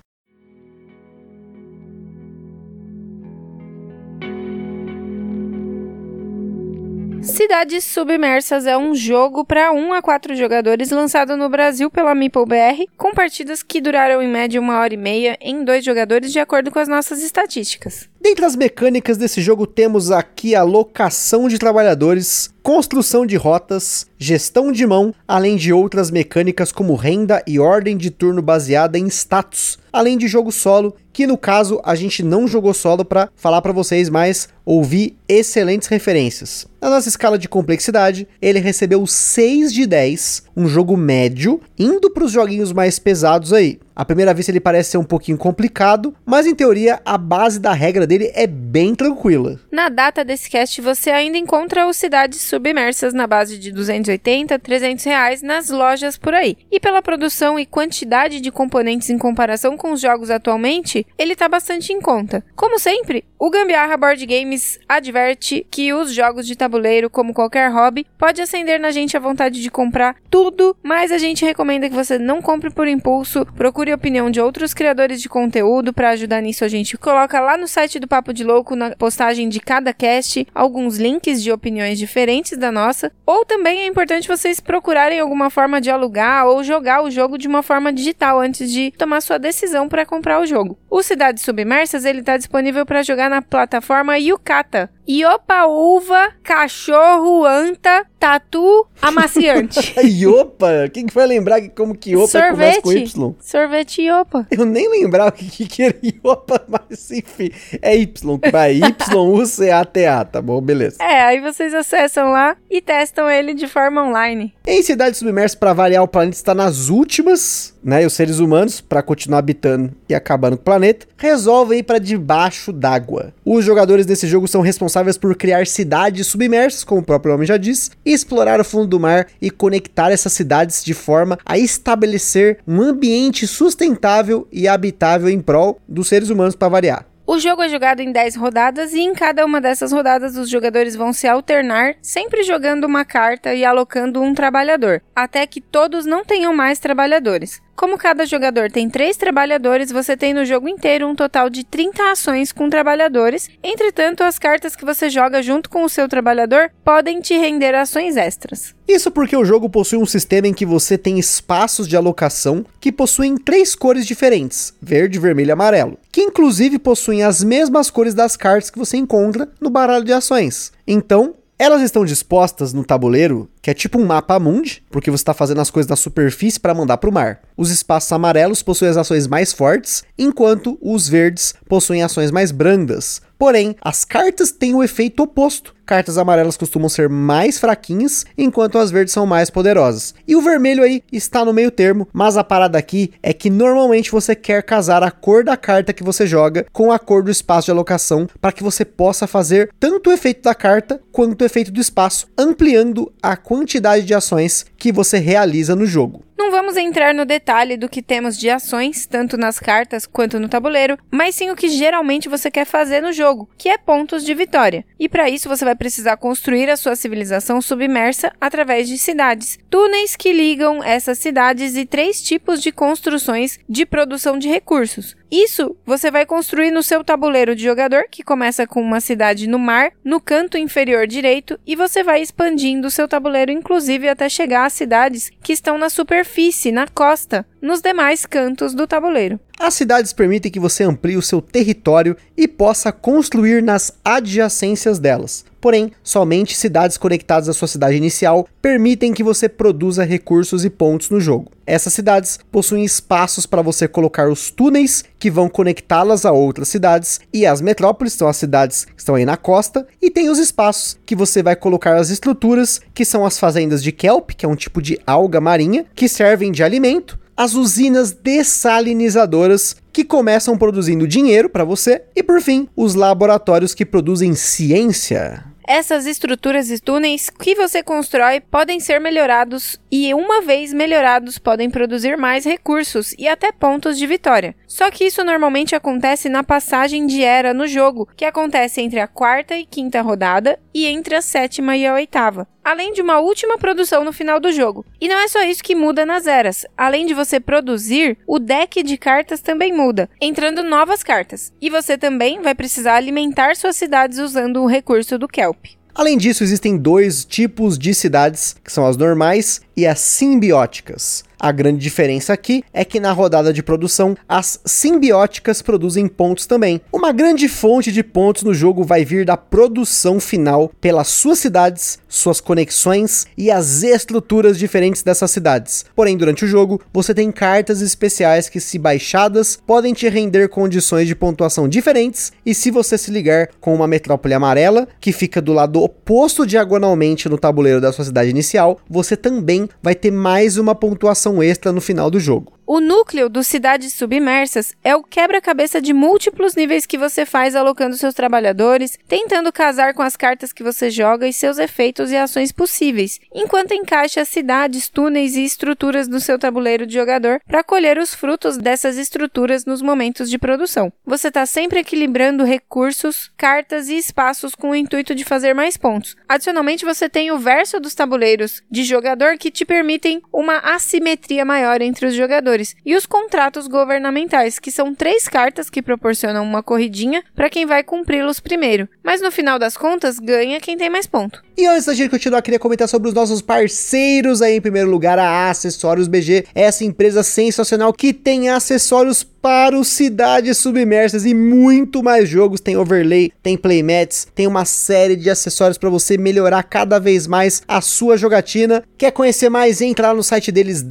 Cidades 7.26 7.84
Submersas 7.84 8.68
é 8.68 8.78
um 8.78 8.94
jogo 8.94 9.44
para 9.44 9.74
1 9.74 9.94
a 9.94 10.02
4 10.02 10.36
jogadores 10.36 10.92
lançado 10.92 11.36
no 11.36 11.50
Brasil 11.50 11.90
pela 11.90 12.14
Meeple 12.14 12.46
BR, 12.46 12.86
com 12.96 13.14
partidas 13.14 13.64
que 13.64 13.82
duraram 13.82 14.22
em 14.22 14.28
média 14.28 14.62
uma 14.62 14.80
hora 14.80 14.94
e 14.94 14.98
meia 14.98 15.36
em 15.42 15.66
dois 15.66 15.84
jogadores, 15.84 16.32
de 16.32 16.40
acordo 16.40 16.70
com 16.70 16.78
as 16.78 16.88
nossas 16.88 17.24
estatísticas. 17.24 18.08
Dentre 18.22 18.46
as 18.46 18.56
mecânicas 18.56 19.18
desse 19.18 19.42
jogo 19.42 19.66
temos 19.66 20.12
aqui 20.12 20.56
a 20.56 20.64
locação 20.64 21.48
de 21.48 21.58
trabalhadores, 21.58 22.50
construção 22.62 23.26
de 23.26 23.36
rotas, 23.36 24.08
gestão 24.18 24.72
de 24.72 24.86
mão, 24.86 25.14
além 25.28 25.56
de 25.56 25.74
outras 25.74 26.10
mecânicas 26.10 26.72
como 26.72 26.96
renda 26.96 27.44
e 27.46 27.60
ordem 27.60 27.98
de 27.98 28.10
turno 28.10 28.42
baseada 28.42 28.98
em 28.98 29.08
status, 29.08 29.78
além 29.92 30.18
de 30.18 30.28
jogo 30.28 30.52
solo, 30.52 30.96
que 31.14 31.28
no 31.28 31.38
caso 31.38 31.80
a 31.84 31.96
gente 31.96 32.24
não 32.24 32.48
jogou 32.48 32.74
solo 32.74 33.06
para 33.06 33.30
falar 33.36 33.62
para 33.62 33.72
vocês, 33.72 34.10
mas 34.10 34.50
ouvi 34.66 35.16
excelentes 35.30 35.88
referências. 35.88 36.68
Na 36.86 36.92
nossa 36.92 37.10
escala 37.10 37.36
de 37.36 37.50
complexidade, 37.50 38.28
ele 38.40 38.60
recebeu 38.60 39.08
6 39.08 39.74
de 39.74 39.88
10, 39.88 40.44
um 40.56 40.68
jogo 40.68 40.96
médio, 40.96 41.60
indo 41.80 42.12
para 42.12 42.24
os 42.24 42.32
joguinhos 42.32 42.72
mais 42.72 43.00
pesados 43.00 43.52
aí. 43.52 43.80
À 43.96 44.04
primeira 44.04 44.34
vista 44.34 44.52
ele 44.52 44.60
parece 44.60 44.92
ser 44.92 44.98
um 44.98 45.06
pouquinho 45.06 45.38
complicado, 45.38 46.14
mas 46.26 46.46
em 46.46 46.54
teoria 46.54 47.00
a 47.06 47.18
base 47.18 47.62
da 47.62 47.72
regra 47.72 48.06
dele 48.06 48.30
é 48.36 48.46
bem 48.46 48.94
tranquila. 48.94 49.58
Na 49.72 49.88
data 49.88 50.26
desse 50.26 50.50
cast 50.50 50.82
você 50.82 51.10
ainda 51.10 51.38
encontra 51.38 51.88
o 51.88 51.94
Cidades 51.94 52.42
Submersas 52.42 53.14
na 53.14 53.26
base 53.26 53.58
de 53.58 53.72
280, 53.72 54.60
300 54.60 55.06
reais 55.06 55.42
nas 55.42 55.70
lojas 55.70 56.18
por 56.18 56.34
aí. 56.34 56.58
E 56.70 56.78
pela 56.78 57.02
produção 57.02 57.58
e 57.58 57.66
quantidade 57.66 58.42
de 58.42 58.52
componentes 58.52 59.10
em 59.10 59.18
comparação 59.18 59.78
com 59.78 59.94
os 59.94 60.02
jogos 60.02 60.30
atualmente, 60.30 61.08
ele 61.18 61.32
está 61.32 61.48
bastante 61.48 61.94
em 61.94 62.02
conta. 62.02 62.44
Como 62.54 62.78
sempre, 62.78 63.24
o 63.40 63.50
Gambiarra 63.50 63.96
Board 63.96 64.26
Games 64.26 64.78
adverte 64.90 65.66
que 65.72 65.94
os 65.94 66.14
jogos 66.14 66.46
de 66.46 66.56
tabuleiro, 66.58 66.75
como 67.10 67.34
qualquer 67.34 67.72
hobby, 67.72 68.06
pode 68.18 68.42
acender 68.42 68.80
na 68.80 68.92
gente 68.92 69.16
a 69.16 69.20
vontade 69.20 69.62
de 69.62 69.72
comprar 69.72 70.16
tudo, 70.30 70.76
mas 70.84 71.12
a 71.12 71.18
gente 71.18 71.46
recomenda 71.46 71.90
que 71.90 71.96
você 71.96 72.20
não 72.20 72.42
compre 72.42 72.70
por 72.70 72.88
impulso, 72.88 73.46
procure 73.56 73.92
a 73.92 73.96
opinião 73.96 74.30
de 74.30 74.42
outros 74.42 74.74
criadores 74.74 75.22
de 75.22 75.30
conteúdo 75.30 75.94
para 75.94 76.10
ajudar 76.10 76.42
nisso 76.42 76.66
a 76.66 76.68
gente 76.68 76.98
coloca 76.98 77.40
lá 77.40 77.58
no 77.58 77.68
site 77.68 78.00
do 78.00 78.08
Papo 78.08 78.34
de 78.34 78.44
Louco 78.44 78.76
na 78.76 78.96
postagem 78.96 79.50
de 79.50 79.60
cada 79.60 79.94
cast 79.94 80.48
alguns 80.54 80.98
links 80.98 81.42
de 81.42 81.52
opiniões 81.52 81.98
diferentes 81.98 82.58
da 82.58 82.72
nossa, 82.72 83.12
ou 83.26 83.46
também 83.46 83.82
é 83.82 83.88
importante 83.88 84.28
vocês 84.28 84.60
procurarem 84.60 85.20
alguma 85.20 85.50
forma 85.50 85.80
de 85.80 85.90
alugar 85.90 86.48
ou 86.48 86.64
jogar 86.64 87.04
o 87.04 87.12
jogo 87.12 87.38
de 87.38 87.48
uma 87.48 87.64
forma 87.64 87.92
digital 87.92 88.40
antes 88.40 88.72
de 88.72 88.92
tomar 88.92 89.22
sua 89.22 89.38
decisão 89.38 89.88
para 89.88 90.06
comprar 90.06 90.42
o 90.42 90.46
jogo. 90.46 90.78
O 90.90 91.04
Cidades 91.04 91.44
Submersas 91.44 92.06
ele 92.06 92.20
está 92.20 92.38
disponível 92.38 92.86
para 92.86 93.04
jogar 93.04 93.30
na 93.30 93.42
plataforma 93.42 94.18
Yukata. 94.18 94.90
Iopa 95.08 95.68
uva, 95.68 96.34
cachorro, 96.42 97.46
anta, 97.46 98.08
tatu, 98.26 98.88
amaciante. 99.00 99.94
Iopa? 100.02 100.90
Quem 100.92 101.06
que 101.06 101.14
vai 101.14 101.28
lembrar 101.28 101.62
que 101.62 101.70
como 101.70 101.96
que 101.96 102.12
Iopa 102.12 102.50
começa 102.50 102.82
com 102.82 102.92
Y? 102.92 103.36
Sorvete 103.40 104.02
Iopa. 104.02 104.48
Eu 104.50 104.66
nem 104.66 104.90
lembrava 104.90 105.30
o 105.30 105.34
que, 105.34 105.68
que 105.68 105.84
era 105.84 105.96
Iopa, 106.02 106.66
mas 106.68 107.12
enfim, 107.12 107.52
é 107.84 107.96
Y, 107.96 108.40
vai 108.52 108.78
Y-U-C-A-T-A, 108.78 110.26
tá 110.26 110.42
bom? 110.42 110.60
Beleza. 110.60 110.98
É, 111.00 111.22
aí 111.22 111.40
vocês 111.40 111.72
acessam 111.76 112.32
lá 112.32 112.58
e 112.68 112.82
testam 112.82 113.30
ele 113.30 113.54
de 113.54 113.68
forma 113.68 114.04
online. 114.04 114.56
Em 114.66 114.82
Cidade 114.82 115.18
Submersa, 115.18 115.56
para 115.56 115.74
variar, 115.74 116.02
o 116.02 116.08
planeta 116.08 116.36
está 116.36 116.56
nas 116.56 116.90
últimas, 116.90 117.76
né? 117.84 118.02
E 118.02 118.06
os 118.08 118.14
seres 118.14 118.40
humanos, 118.40 118.82
para 118.82 119.04
continuar 119.04 119.38
habitando 119.38 119.94
e 120.10 120.16
acabando 120.16 120.58
com 120.58 120.62
o 120.62 120.66
planeta, 120.66 121.06
resolvem 121.16 121.80
ir 121.80 121.84
para 121.84 122.00
debaixo 122.00 122.74
d'água. 122.74 123.32
Os 123.46 123.64
jogadores 123.64 124.08
desse 124.08 124.26
jogo 124.26 124.48
são 124.48 124.62
responsáveis 124.62 125.16
por 125.16 125.36
criar 125.36 125.68
cidades 125.68 126.26
submersas, 126.26 126.84
como 126.84 127.02
o 127.02 127.06
próprio 127.06 127.34
nome 127.34 127.46
já 127.46 127.58
diz, 127.58 127.92
e 128.04 128.15
explorar 128.16 128.60
o 128.60 128.66
fundo 128.66 128.88
do 128.88 129.00
mar 129.00 129.28
e 129.42 129.52
conectar 129.52 130.12
essas 130.12 130.34
cidades 130.34 130.84
de 130.84 130.94
forma 130.94 131.38
a 131.46 131.58
estabelecer 131.58 132.60
um 132.68 132.82
ambiente 132.82 133.46
sustentável 133.46 134.48
e 134.52 134.68
habitável 134.68 135.30
em 135.30 135.40
prol 135.40 135.80
dos 135.88 136.08
seres 136.08 136.30
humanos 136.30 136.56
para 136.56 136.70
variar. 136.70 137.06
O 137.28 137.40
jogo 137.40 137.64
é 137.64 137.70
jogado 137.70 138.02
em 138.02 138.12
10 138.12 138.36
rodadas 138.36 138.94
e 138.94 139.00
em 139.00 139.16
cada 139.16 139.44
uma 139.44 139.60
dessas 139.60 139.92
rodadas 139.92 140.38
os 140.38 140.48
jogadores 140.48 140.96
vão 140.96 141.12
se 141.12 141.28
alternar, 141.28 141.96
sempre 142.00 142.44
jogando 142.44 142.84
uma 142.84 143.04
carta 143.04 143.56
e 143.56 143.66
alocando 143.66 144.22
um 144.22 144.36
trabalhador, 144.36 145.02
até 145.16 145.48
que 145.48 145.60
todos 145.60 146.06
não 146.06 146.24
tenham 146.24 146.54
mais 146.54 146.78
trabalhadores. 146.78 147.60
Como 147.76 147.98
cada 147.98 148.26
jogador 148.26 148.72
tem 148.72 148.90
3 148.90 149.18
trabalhadores, 149.18 149.92
você 149.92 150.16
tem 150.16 150.34
no 150.34 150.46
jogo 150.46 150.70
inteiro 150.70 151.06
um 151.08 151.14
total 151.14 151.50
de 151.50 151.66
30 151.66 152.12
ações 152.12 152.54
com 152.54 152.70
trabalhadores. 152.70 153.50
Entretanto, 153.62 154.24
as 154.24 154.40
cartas 154.40 154.78
que 154.78 154.86
você 154.86 155.10
joga 155.10 155.44
junto 155.44 155.70
com 155.70 155.84
o 155.84 155.90
seu 155.90 156.08
trabalhador 156.08 156.72
podem 156.86 157.20
te 157.20 157.38
render 157.38 157.76
ações 157.76 158.16
extras. 158.16 158.74
Isso 158.88 159.12
porque 159.12 159.36
o 159.36 159.44
jogo 159.44 159.70
possui 159.70 160.00
um 160.00 160.06
sistema 160.06 160.48
em 160.48 160.54
que 160.54 160.66
você 160.66 160.98
tem 160.98 161.20
espaços 161.20 161.86
de 161.86 161.98
alocação 161.98 162.66
que 162.80 162.94
possuem 162.94 163.36
três 163.36 163.76
cores 163.76 164.06
diferentes: 164.06 164.74
verde, 164.82 165.20
vermelho 165.20 165.50
e 165.50 165.52
amarelo, 165.52 166.00
que 166.14 166.22
inclusive 166.22 166.80
possuem 166.80 167.24
as 167.24 167.44
mesmas 167.44 167.90
cores 167.90 168.14
das 168.14 168.38
cartas 168.38 168.70
que 168.70 168.80
você 168.80 168.96
encontra 168.96 169.50
no 169.60 169.70
baralho 169.70 170.06
de 170.06 170.14
ações. 170.14 170.72
Então, 170.88 171.36
elas 171.58 171.82
estão 171.82 172.04
dispostas 172.04 172.74
no 172.74 172.84
tabuleiro, 172.84 173.50
que 173.66 173.72
é 173.72 173.74
tipo 173.74 173.98
um 173.98 174.06
mapa 174.06 174.40
mundi, 174.40 174.84
porque 174.92 175.10
você 175.10 175.24
está 175.24 175.34
fazendo 175.34 175.60
as 175.60 175.72
coisas 175.72 175.90
na 175.90 175.96
superfície 175.96 176.60
para 176.60 176.76
mandar 176.76 176.98
para 176.98 177.10
o 177.10 177.12
mar. 177.12 177.40
Os 177.58 177.72
espaços 177.72 178.12
amarelos 178.12 178.62
possuem 178.62 178.92
as 178.92 178.98
ações 178.98 179.26
mais 179.26 179.52
fortes, 179.52 180.04
enquanto 180.20 180.78
os 180.80 181.10
verdes 181.10 181.56
possuem 181.68 182.04
ações 182.04 182.30
mais 182.30 182.52
brandas. 182.52 183.24
Porém, 183.38 183.76
as 183.82 184.06
cartas 184.06 184.52
têm 184.52 184.74
o 184.74 184.84
efeito 184.84 185.24
oposto. 185.24 185.76
Cartas 185.86 186.18
amarelas 186.18 186.58
costumam 186.58 186.90
ser 186.90 187.10
mais 187.10 187.60
fraquinhas, 187.60 188.26
enquanto 188.36 188.78
as 188.78 188.90
verdes 188.90 189.14
são 189.14 189.26
mais 189.26 189.52
poderosas. 189.52 190.16
E 190.28 190.36
o 190.36 190.42
vermelho 190.42 190.82
aí 190.82 191.04
está 191.12 191.46
no 191.46 191.54
meio 191.54 191.70
termo, 191.70 192.08
mas 192.12 192.38
a 192.38 192.44
parada 192.44 192.78
aqui 192.78 193.12
é 193.22 193.34
que 193.34 193.52
normalmente 193.52 194.12
você 194.12 194.36
quer 194.36 194.64
casar 194.64 195.04
a 195.04 195.12
cor 195.12 195.44
da 195.44 195.56
carta 195.56 195.94
que 195.94 196.04
você 196.04 196.26
joga 196.26 196.66
com 196.74 196.92
a 196.92 196.98
cor 196.98 197.22
do 197.22 197.30
espaço 197.30 197.66
de 197.66 197.72
alocação 197.72 198.28
para 198.42 198.52
que 198.52 198.64
você 198.64 198.84
possa 198.84 199.28
fazer 199.28 199.70
tanto 199.80 200.10
o 200.10 200.14
efeito 200.14 200.42
da 200.42 200.56
carta 200.56 201.00
quanto 201.12 201.42
o 201.42 201.46
efeito 201.46 201.72
do 201.72 201.82
espaço, 201.82 202.28
ampliando 202.36 203.14
a 203.22 203.38
quantidade 203.38 203.55
de 203.64 204.14
ações 204.14 204.66
que 204.78 204.92
você 204.92 205.20
realiza 205.20 205.76
no 205.76 205.86
jogo. 205.86 206.26
Não 206.38 206.52
vamos 206.52 206.76
entrar 206.76 207.14
no 207.14 207.26
detalhe 207.26 207.78
do 207.78 207.90
que 207.90 208.02
temos 208.02 208.38
de 208.38 208.50
ações, 208.50 209.06
tanto 209.06 209.38
nas 209.38 209.58
cartas 209.60 210.06
quanto 210.06 210.40
no 210.40 210.50
tabuleiro, 210.50 210.98
mas 211.10 211.34
sim 211.34 211.50
o 211.50 211.56
que 211.56 211.70
geralmente 211.70 212.28
você 212.28 212.52
quer 212.52 212.66
fazer 212.66 213.02
no 213.02 213.14
jogo, 213.14 213.50
que 213.58 213.70
é 213.70 213.78
pontos 213.78 214.24
de 214.24 214.34
vitória. 214.34 214.86
E 215.00 215.08
para 215.08 215.30
isso 215.30 215.48
você 215.48 215.64
vai 215.64 215.76
precisar 215.76 216.18
construir 216.18 216.70
a 216.70 216.78
sua 216.78 216.96
civilização 216.96 217.62
submersa 217.62 218.34
através 218.40 218.88
de 218.88 218.98
cidades, 218.98 219.58
túneis 219.70 220.16
que 220.16 220.34
ligam 220.34 220.84
essas 220.84 221.18
cidades 221.18 221.76
e 221.78 221.86
três 221.86 222.22
tipos 222.22 222.62
de 222.62 222.72
construções 222.72 223.58
de 223.68 223.86
produção 223.86 224.38
de 224.38 224.50
recursos. 224.50 225.16
Isso 225.32 225.76
você 225.86 226.12
vai 226.12 226.26
construir 226.26 226.72
no 226.72 226.84
seu 226.84 227.04
tabuleiro 227.04 227.56
de 227.56 227.64
jogador, 227.64 228.06
que 228.10 228.24
começa 228.24 228.68
com 228.68 228.82
uma 228.82 229.00
cidade 229.00 229.48
no 229.48 229.60
mar, 229.60 229.92
no 230.04 230.20
canto 230.22 230.58
inferior 230.58 231.08
direito, 231.08 231.60
e 231.66 231.76
você 231.76 232.04
vai 232.04 232.22
expandindo 232.22 232.88
o 232.88 232.92
seu 232.92 233.08
tabuleiro, 233.08 233.52
inclusive 233.52 234.08
até 234.08 234.30
chegar 234.30 234.66
às 234.66 234.74
cidades 234.74 235.32
que 235.42 235.54
estão 235.54 235.78
na 235.78 235.90
superfície, 235.90 236.72
na 236.72 236.88
costa, 236.88 237.46
nos 237.62 237.82
demais 237.82 238.26
cantos 238.26 238.74
do 238.74 238.88
tabuleiro. 238.88 239.40
As 239.58 239.74
cidades 239.74 240.12
permitem 240.12 240.52
que 240.52 240.60
você 240.60 240.84
amplie 240.84 241.16
o 241.16 241.22
seu 241.22 241.42
território 241.42 242.18
e 242.36 242.46
possa 242.48 242.92
construir 242.92 243.64
nas 243.64 243.94
adjacências 244.04 245.00
delas. 245.00 245.46
Porém, 245.62 245.92
somente 246.04 246.56
cidades 246.56 246.98
conectadas 246.98 247.48
à 247.48 247.54
sua 247.54 247.68
cidade 247.68 247.96
inicial 247.96 248.48
permitem 248.62 249.14
que 249.14 249.24
você 249.24 249.48
produza 249.48 250.04
recursos 250.04 250.66
e 250.66 250.70
pontos 250.70 251.10
no 251.10 251.20
jogo. 251.22 251.52
Essas 251.66 251.94
cidades 251.94 252.38
possuem 252.52 252.84
espaços 252.84 253.46
para 253.46 253.62
você 253.62 253.88
colocar 253.88 254.30
os 254.30 254.52
túneis 254.52 255.04
que 255.18 255.32
vão 255.32 255.50
conectá-las 255.50 256.26
a 256.26 256.32
outras 256.32 256.68
cidades, 256.68 257.20
e 257.34 257.46
as 257.46 257.62
metrópoles 257.62 258.14
são 258.14 258.28
as 258.28 258.38
cidades 258.38 258.86
que 258.86 259.00
estão 259.00 259.16
aí 259.16 259.26
na 259.26 259.38
costa, 259.38 259.88
e 260.00 260.12
tem 260.12 260.30
os 260.30 260.38
espaços 260.38 261.00
que 261.04 261.16
você 261.16 261.42
vai 261.42 261.56
colocar 261.56 261.96
as 261.96 262.12
estruturas, 262.12 262.80
que 262.94 263.06
são 263.06 263.26
as 263.26 263.40
fazendas 263.40 263.82
de 263.82 263.92
kelp, 263.92 264.32
que 264.32 264.46
é 264.46 264.50
um 264.50 264.56
tipo 264.56 264.82
de 264.82 265.00
alga 265.08 265.42
marinha, 265.42 265.86
que 265.96 266.08
servem 266.08 266.52
de 266.52 266.62
alimento, 266.62 267.18
as 267.36 267.54
usinas 267.54 268.12
dessalinizadoras 268.12 269.76
que 269.92 270.04
começam 270.04 270.58
produzindo 270.58 271.08
dinheiro 271.08 271.50
para 271.50 271.64
você 271.64 272.04
e 272.16 272.24
por 272.24 272.42
fim, 272.42 272.68
os 272.76 272.96
laboratórios 272.96 273.74
que 273.74 273.86
produzem 273.86 274.36
ciência. 274.36 275.44
Essas 275.68 276.06
estruturas 276.06 276.70
e 276.70 276.80
túneis 276.80 277.30
que 277.30 277.56
você 277.56 277.82
constrói 277.82 278.40
podem 278.40 278.80
ser 278.80 279.00
melhorados 279.00 279.82
e, 279.92 280.14
uma 280.14 280.44
vez 280.44 280.72
melhorados, 280.72 281.40
podem 281.40 281.72
produzir 281.72 282.16
mais 282.18 282.46
recursos 282.46 283.16
e 283.18 283.28
até 283.28 283.52
pontos 283.52 283.98
de 283.98 284.06
vitória. 284.06 284.56
Só 284.68 284.92
que 284.92 285.06
isso 285.06 285.24
normalmente 285.24 285.74
acontece 285.74 286.30
na 286.30 286.44
passagem 286.44 287.08
de 287.08 287.24
era 287.24 287.52
no 287.52 287.66
jogo, 287.66 288.08
que 288.16 288.26
acontece 288.26 288.80
entre 288.80 289.00
a 289.00 289.08
quarta 289.08 289.58
e 289.58 289.66
quinta 289.66 290.02
rodada 290.04 290.60
e 290.72 290.86
entre 290.86 291.16
a 291.16 291.22
sétima 291.22 291.76
e 291.76 291.86
a 291.86 291.96
oitava 291.96 292.48
além 292.66 292.92
de 292.92 293.02
uma 293.02 293.20
última 293.20 293.60
produção 293.60 294.04
no 294.04 294.12
final 294.12 294.40
do 294.40 294.52
jogo. 294.52 294.84
E 295.00 295.08
não 295.08 295.18
é 295.20 295.28
só 295.28 295.44
isso 295.44 295.64
que 295.64 295.76
muda 295.76 296.04
nas 296.04 296.26
eras. 296.26 296.66
Além 296.76 297.06
de 297.06 297.14
você 297.14 297.40
produzir, 297.40 298.18
o 298.26 298.40
deck 298.40 298.82
de 298.82 298.98
cartas 298.98 299.40
também 299.40 299.72
muda, 299.72 300.10
entrando 300.20 300.64
novas 300.64 301.04
cartas. 301.04 301.54
E 301.62 301.70
você 301.70 301.96
também 301.96 302.42
vai 302.42 302.56
precisar 302.56 302.96
alimentar 302.96 303.56
suas 303.56 303.76
cidades 303.76 304.18
usando 304.18 304.64
o 304.64 304.68
recurso 304.68 305.20
do 305.20 305.28
Kelp. 305.28 305.64
Além 305.94 306.18
disso, 306.18 306.44
existem 306.44 306.76
dois 306.76 307.24
tipos 307.24 307.78
de 307.78 307.94
cidades, 307.94 308.56
que 308.62 308.72
são 308.72 308.86
as 308.86 308.98
normais 308.98 309.62
e 309.78 309.86
as 309.88 310.00
simbióticas. 310.00 311.24
A 311.46 311.52
grande 311.52 311.78
diferença 311.78 312.34
aqui 312.34 312.64
é 312.74 312.84
que 312.84 313.00
na 313.00 313.12
rodada 313.12 313.54
de 313.54 313.62
produção, 313.62 314.18
as 314.28 314.60
simbióticas 314.66 315.62
produzem 315.62 316.08
pontos 316.08 316.48
também. 316.48 316.82
Uma 316.92 317.12
grande 317.12 317.48
fonte 317.48 317.92
de 317.92 318.02
pontos 318.02 318.42
no 318.42 318.52
jogo 318.52 318.84
vai 318.84 319.06
vir 319.06 319.26
da 319.26 319.38
produção 319.38 320.20
final 320.20 320.72
pelas 320.82 321.08
suas 321.08 321.38
cidades, 321.38 322.00
suas 322.10 322.42
conexões 322.42 323.28
e 323.38 323.52
as 323.52 323.84
estruturas 323.84 324.58
diferentes 324.58 325.04
dessas 325.04 325.30
cidades. 325.30 325.86
Porém, 325.96 326.18
durante 326.18 326.44
o 326.46 326.48
jogo, 326.48 326.82
você 326.92 327.14
tem 327.14 327.32
cartas 327.32 327.80
especiais 327.80 328.50
que, 328.50 328.60
se 328.60 328.80
baixadas, 328.80 329.60
podem 329.68 329.94
te 329.94 330.10
render 330.10 330.50
condições 330.50 331.08
de 331.08 331.14
pontuação 331.14 331.70
diferentes. 331.70 332.32
E 332.44 332.56
se 332.56 332.72
você 332.72 332.98
se 332.98 333.12
ligar 333.12 333.50
com 333.62 333.76
uma 333.76 333.86
metrópole 333.86 334.34
amarela, 334.34 334.88
que 335.00 335.12
fica 335.12 335.40
do 335.40 335.54
lado 335.54 335.80
oposto 335.84 336.44
diagonalmente 336.44 337.30
no 337.30 337.38
tabuleiro 337.38 337.80
da 337.80 337.94
sua 337.94 338.06
cidade 338.06 338.32
inicial, 338.32 338.80
você 338.90 339.16
também 339.16 339.70
vai 339.84 339.94
ter 339.94 340.10
mais 340.10 340.58
uma 340.58 340.74
pontuação 340.74 341.35
extra 341.44 341.72
no 341.72 341.82
final 341.82 342.10
do 342.10 342.20
jogo. 342.20 342.55
O 342.68 342.80
núcleo 342.80 343.30
do 343.30 343.44
Cidades 343.44 343.94
Submersas 343.94 344.74
é 344.84 344.96
o 344.96 345.04
quebra-cabeça 345.04 345.80
de 345.80 345.94
múltiplos 345.94 346.56
níveis 346.56 346.88
que 346.88 346.98
você 346.98 347.24
faz 347.24 347.56
alocando 347.56 347.96
seus 347.96 348.16
trabalhadores, 348.16 348.98
tentando 349.08 349.54
casar 349.54 349.94
com 349.94 350.02
as 350.02 350.16
cartas 350.16 350.52
que 350.52 350.64
você 350.64 350.90
joga 350.90 351.28
e 351.28 351.34
seus 351.34 351.60
efeitos 351.60 352.12
e 352.12 352.18
ações 352.18 352.52
possíveis, 352.52 353.20
enquanto 353.32 353.76
encaixa 353.76 354.26
cidades, 354.26 354.90
túneis 354.90 355.36
e 355.36 355.44
estruturas 355.44 356.08
no 356.08 356.20
seu 356.20 356.40
tabuleiro 356.40 356.88
de 356.88 356.96
jogador 356.96 357.40
para 357.46 357.64
colher 357.64 358.00
os 358.00 358.16
frutos 358.16 358.58
dessas 358.58 358.98
estruturas 358.98 359.64
nos 359.64 359.84
momentos 359.84 360.28
de 360.28 360.40
produção. 360.40 360.92
Você 361.06 361.28
está 361.28 361.46
sempre 361.46 361.82
equilibrando 361.82 362.44
recursos, 362.44 363.32
cartas 363.38 363.90
e 363.90 363.98
espaços 363.98 364.56
com 364.56 364.72
o 364.72 364.76
intuito 364.76 365.14
de 365.14 365.24
fazer 365.24 365.54
mais 365.54 365.78
pontos. 365.78 366.16
Adicionalmente, 366.28 366.84
você 366.84 367.08
tem 367.08 367.32
o 367.32 367.38
verso 367.38 367.80
dos 367.80 367.94
tabuleiros 367.94 368.64
de 368.72 368.84
jogador 368.84 369.38
que 369.38 369.52
te 369.52 369.64
permitem 369.64 370.20
uma 370.34 370.58
assimetria 370.58 371.46
maior 371.46 371.80
entre 371.80 372.08
os 372.08 372.16
jogadores 372.16 372.55
e 372.86 372.96
os 372.96 373.06
contratos 373.06 373.68
governamentais, 373.68 374.60
que 374.60 374.72
são 374.72 374.94
três 374.94 375.28
cartas 375.28 375.70
que 375.70 375.82
proporcionam 375.82 376.44
uma 376.44 376.64
corridinha 376.64 377.24
para 377.36 377.50
quem 377.50 377.66
vai 377.66 377.84
cumpri-los 377.84 378.40
primeiro. 378.40 378.88
Mas 379.04 379.22
no 379.22 379.32
final 379.32 379.60
das 379.60 379.76
contas, 379.76 380.20
ganha 380.20 380.60
quem 380.60 380.78
tem 380.78 380.90
mais 380.90 381.08
ponto. 381.08 381.44
E 381.58 381.66
antes 381.66 381.86
da 381.86 381.94
gente 381.94 382.10
continuar, 382.10 382.42
queria 382.42 382.60
comentar 382.60 382.88
sobre 382.88 383.08
os 383.08 383.14
nossos 383.14 383.42
parceiros 383.42 384.42
aí. 384.42 384.58
Em 384.58 384.62
primeiro 384.62 384.90
lugar, 384.90 385.18
a 385.18 385.50
Acessórios 385.50 386.08
BG, 386.08 386.46
essa 386.54 386.84
empresa 386.84 387.24
sensacional 387.24 387.94
que 387.94 388.12
tem 388.12 388.50
acessórios 388.50 389.24
para 389.24 389.78
os 389.78 389.90
cidades 389.90 390.58
submersas 390.58 391.24
e 391.24 391.34
muito 391.34 392.02
mais 392.02 392.28
jogos. 392.28 392.60
Tem 392.60 392.76
overlay, 392.76 393.32
tem 393.44 393.56
playmats, 393.56 394.28
tem 394.34 394.48
uma 394.48 394.66
série 394.66 395.16
de 395.16 395.30
acessórios 395.30 395.78
para 395.78 395.88
você 395.88 396.18
melhorar 396.18 396.64
cada 396.64 397.00
vez 397.00 397.28
mais 397.28 397.62
a 397.68 397.80
sua 397.80 398.18
jogatina. 398.18 398.84
Quer 398.98 399.12
conhecer 399.12 399.50
mais? 399.50 399.82
Entra 399.82 400.08
lá 400.08 400.14
no 400.16 400.24
site 400.24 400.52
deles 400.52 400.82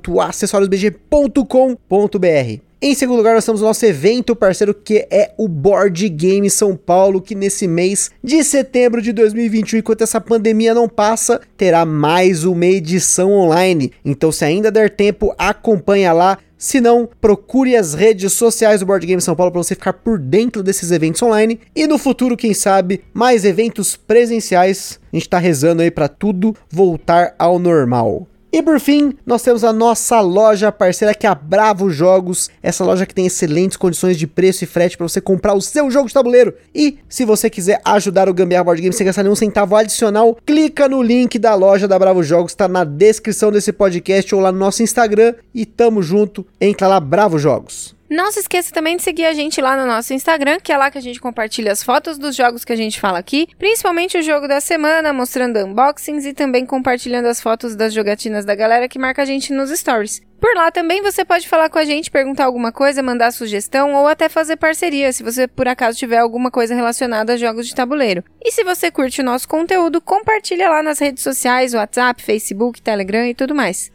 www.acessoriosbg.com.br. 0.00 2.70
Em 2.82 2.94
segundo 2.94 3.18
lugar, 3.18 3.34
nós 3.34 3.44
temos 3.44 3.60
o 3.60 3.64
nosso 3.64 3.84
evento 3.84 4.34
parceiro 4.34 4.72
que 4.72 5.06
é 5.10 5.34
o 5.36 5.46
Board 5.46 6.08
Game 6.08 6.48
São 6.48 6.74
Paulo, 6.74 7.20
que 7.20 7.34
nesse 7.34 7.68
mês 7.68 8.10
de 8.24 8.42
setembro 8.42 9.02
de 9.02 9.12
2021, 9.12 9.80
enquanto 9.80 10.00
essa 10.00 10.18
pandemia 10.18 10.72
não 10.72 10.88
passa, 10.88 11.42
terá 11.58 11.84
mais 11.84 12.44
uma 12.44 12.64
edição 12.64 13.32
online. 13.32 13.92
Então, 14.02 14.32
se 14.32 14.46
ainda 14.46 14.70
der 14.70 14.88
tempo, 14.88 15.34
acompanha 15.36 16.10
lá. 16.14 16.38
Se 16.56 16.80
não, 16.80 17.06
procure 17.20 17.76
as 17.76 17.92
redes 17.92 18.32
sociais 18.32 18.80
do 18.80 18.86
Board 18.86 19.06
Game 19.06 19.20
São 19.20 19.36
Paulo 19.36 19.52
para 19.52 19.62
você 19.62 19.74
ficar 19.74 19.92
por 19.92 20.18
dentro 20.18 20.62
desses 20.62 20.90
eventos 20.90 21.22
online 21.22 21.60
e 21.76 21.86
no 21.86 21.98
futuro, 21.98 22.34
quem 22.34 22.54
sabe, 22.54 23.02
mais 23.12 23.44
eventos 23.44 23.94
presenciais. 23.94 24.98
A 25.12 25.16
gente 25.16 25.26
está 25.26 25.38
rezando 25.38 25.82
aí 25.82 25.90
para 25.90 26.08
tudo 26.08 26.56
voltar 26.70 27.34
ao 27.38 27.58
normal. 27.58 28.26
E 28.52 28.60
por 28.62 28.80
fim, 28.80 29.14
nós 29.24 29.42
temos 29.42 29.62
a 29.62 29.72
nossa 29.72 30.20
loja 30.20 30.72
parceira 30.72 31.14
que 31.14 31.26
é 31.26 31.30
a 31.30 31.34
Bravo 31.34 31.88
Jogos, 31.88 32.50
essa 32.60 32.84
loja 32.84 33.06
que 33.06 33.14
tem 33.14 33.26
excelentes 33.26 33.76
condições 33.76 34.18
de 34.18 34.26
preço 34.26 34.64
e 34.64 34.66
frete 34.66 34.96
para 34.96 35.06
você 35.06 35.20
comprar 35.20 35.54
o 35.54 35.60
seu 35.60 35.88
jogo 35.90 36.08
de 36.08 36.14
tabuleiro. 36.14 36.54
E 36.74 36.98
se 37.08 37.24
você 37.24 37.48
quiser 37.48 37.80
ajudar 37.84 38.28
o 38.28 38.34
Gambiarra 38.34 38.64
Board 38.64 38.82
Game 38.82 38.92
sem 38.92 39.06
gastar 39.06 39.22
nenhum 39.22 39.36
centavo 39.36 39.76
adicional, 39.76 40.36
clica 40.44 40.88
no 40.88 41.00
link 41.00 41.38
da 41.38 41.54
loja 41.54 41.86
da 41.86 41.98
Bravo 41.98 42.22
Jogos, 42.24 42.50
está 42.50 42.66
na 42.66 42.82
descrição 42.82 43.52
desse 43.52 43.72
podcast 43.72 44.34
ou 44.34 44.40
lá 44.40 44.50
no 44.50 44.58
nosso 44.58 44.82
Instagram 44.82 45.34
e 45.54 45.64
tamo 45.64 46.02
junto, 46.02 46.44
entra 46.60 46.88
lá 46.88 46.98
Bravo 46.98 47.38
Jogos. 47.38 47.99
Não 48.10 48.32
se 48.32 48.40
esqueça 48.40 48.74
também 48.74 48.96
de 48.96 49.04
seguir 49.04 49.24
a 49.24 49.32
gente 49.32 49.60
lá 49.60 49.76
no 49.76 49.86
nosso 49.86 50.12
Instagram, 50.12 50.58
que 50.58 50.72
é 50.72 50.76
lá 50.76 50.90
que 50.90 50.98
a 50.98 51.00
gente 51.00 51.20
compartilha 51.20 51.70
as 51.70 51.80
fotos 51.80 52.18
dos 52.18 52.34
jogos 52.34 52.64
que 52.64 52.72
a 52.72 52.76
gente 52.76 52.98
fala 52.98 53.20
aqui, 53.20 53.46
principalmente 53.56 54.18
o 54.18 54.22
jogo 54.22 54.48
da 54.48 54.60
semana, 54.60 55.12
mostrando 55.12 55.60
unboxings 55.60 56.26
e 56.26 56.32
também 56.32 56.66
compartilhando 56.66 57.26
as 57.26 57.40
fotos 57.40 57.76
das 57.76 57.94
jogatinas 57.94 58.44
da 58.44 58.52
galera 58.56 58.88
que 58.88 58.98
marca 58.98 59.22
a 59.22 59.24
gente 59.24 59.52
nos 59.52 59.70
stories. 59.70 60.20
Por 60.40 60.56
lá 60.56 60.72
também 60.72 61.00
você 61.02 61.24
pode 61.24 61.46
falar 61.46 61.70
com 61.70 61.78
a 61.78 61.84
gente, 61.84 62.10
perguntar 62.10 62.46
alguma 62.46 62.72
coisa, 62.72 63.00
mandar 63.00 63.30
sugestão 63.30 63.94
ou 63.94 64.08
até 64.08 64.28
fazer 64.28 64.56
parceria, 64.56 65.12
se 65.12 65.22
você 65.22 65.46
por 65.46 65.68
acaso 65.68 65.96
tiver 65.96 66.18
alguma 66.18 66.50
coisa 66.50 66.74
relacionada 66.74 67.34
a 67.34 67.36
jogos 67.36 67.68
de 67.68 67.76
tabuleiro. 67.76 68.24
E 68.42 68.50
se 68.50 68.64
você 68.64 68.90
curte 68.90 69.20
o 69.20 69.24
nosso 69.24 69.46
conteúdo, 69.46 70.00
compartilha 70.00 70.68
lá 70.68 70.82
nas 70.82 70.98
redes 70.98 71.22
sociais, 71.22 71.74
WhatsApp, 71.74 72.20
Facebook, 72.20 72.82
Telegram 72.82 73.24
e 73.24 73.36
tudo 73.36 73.54
mais. 73.54 73.92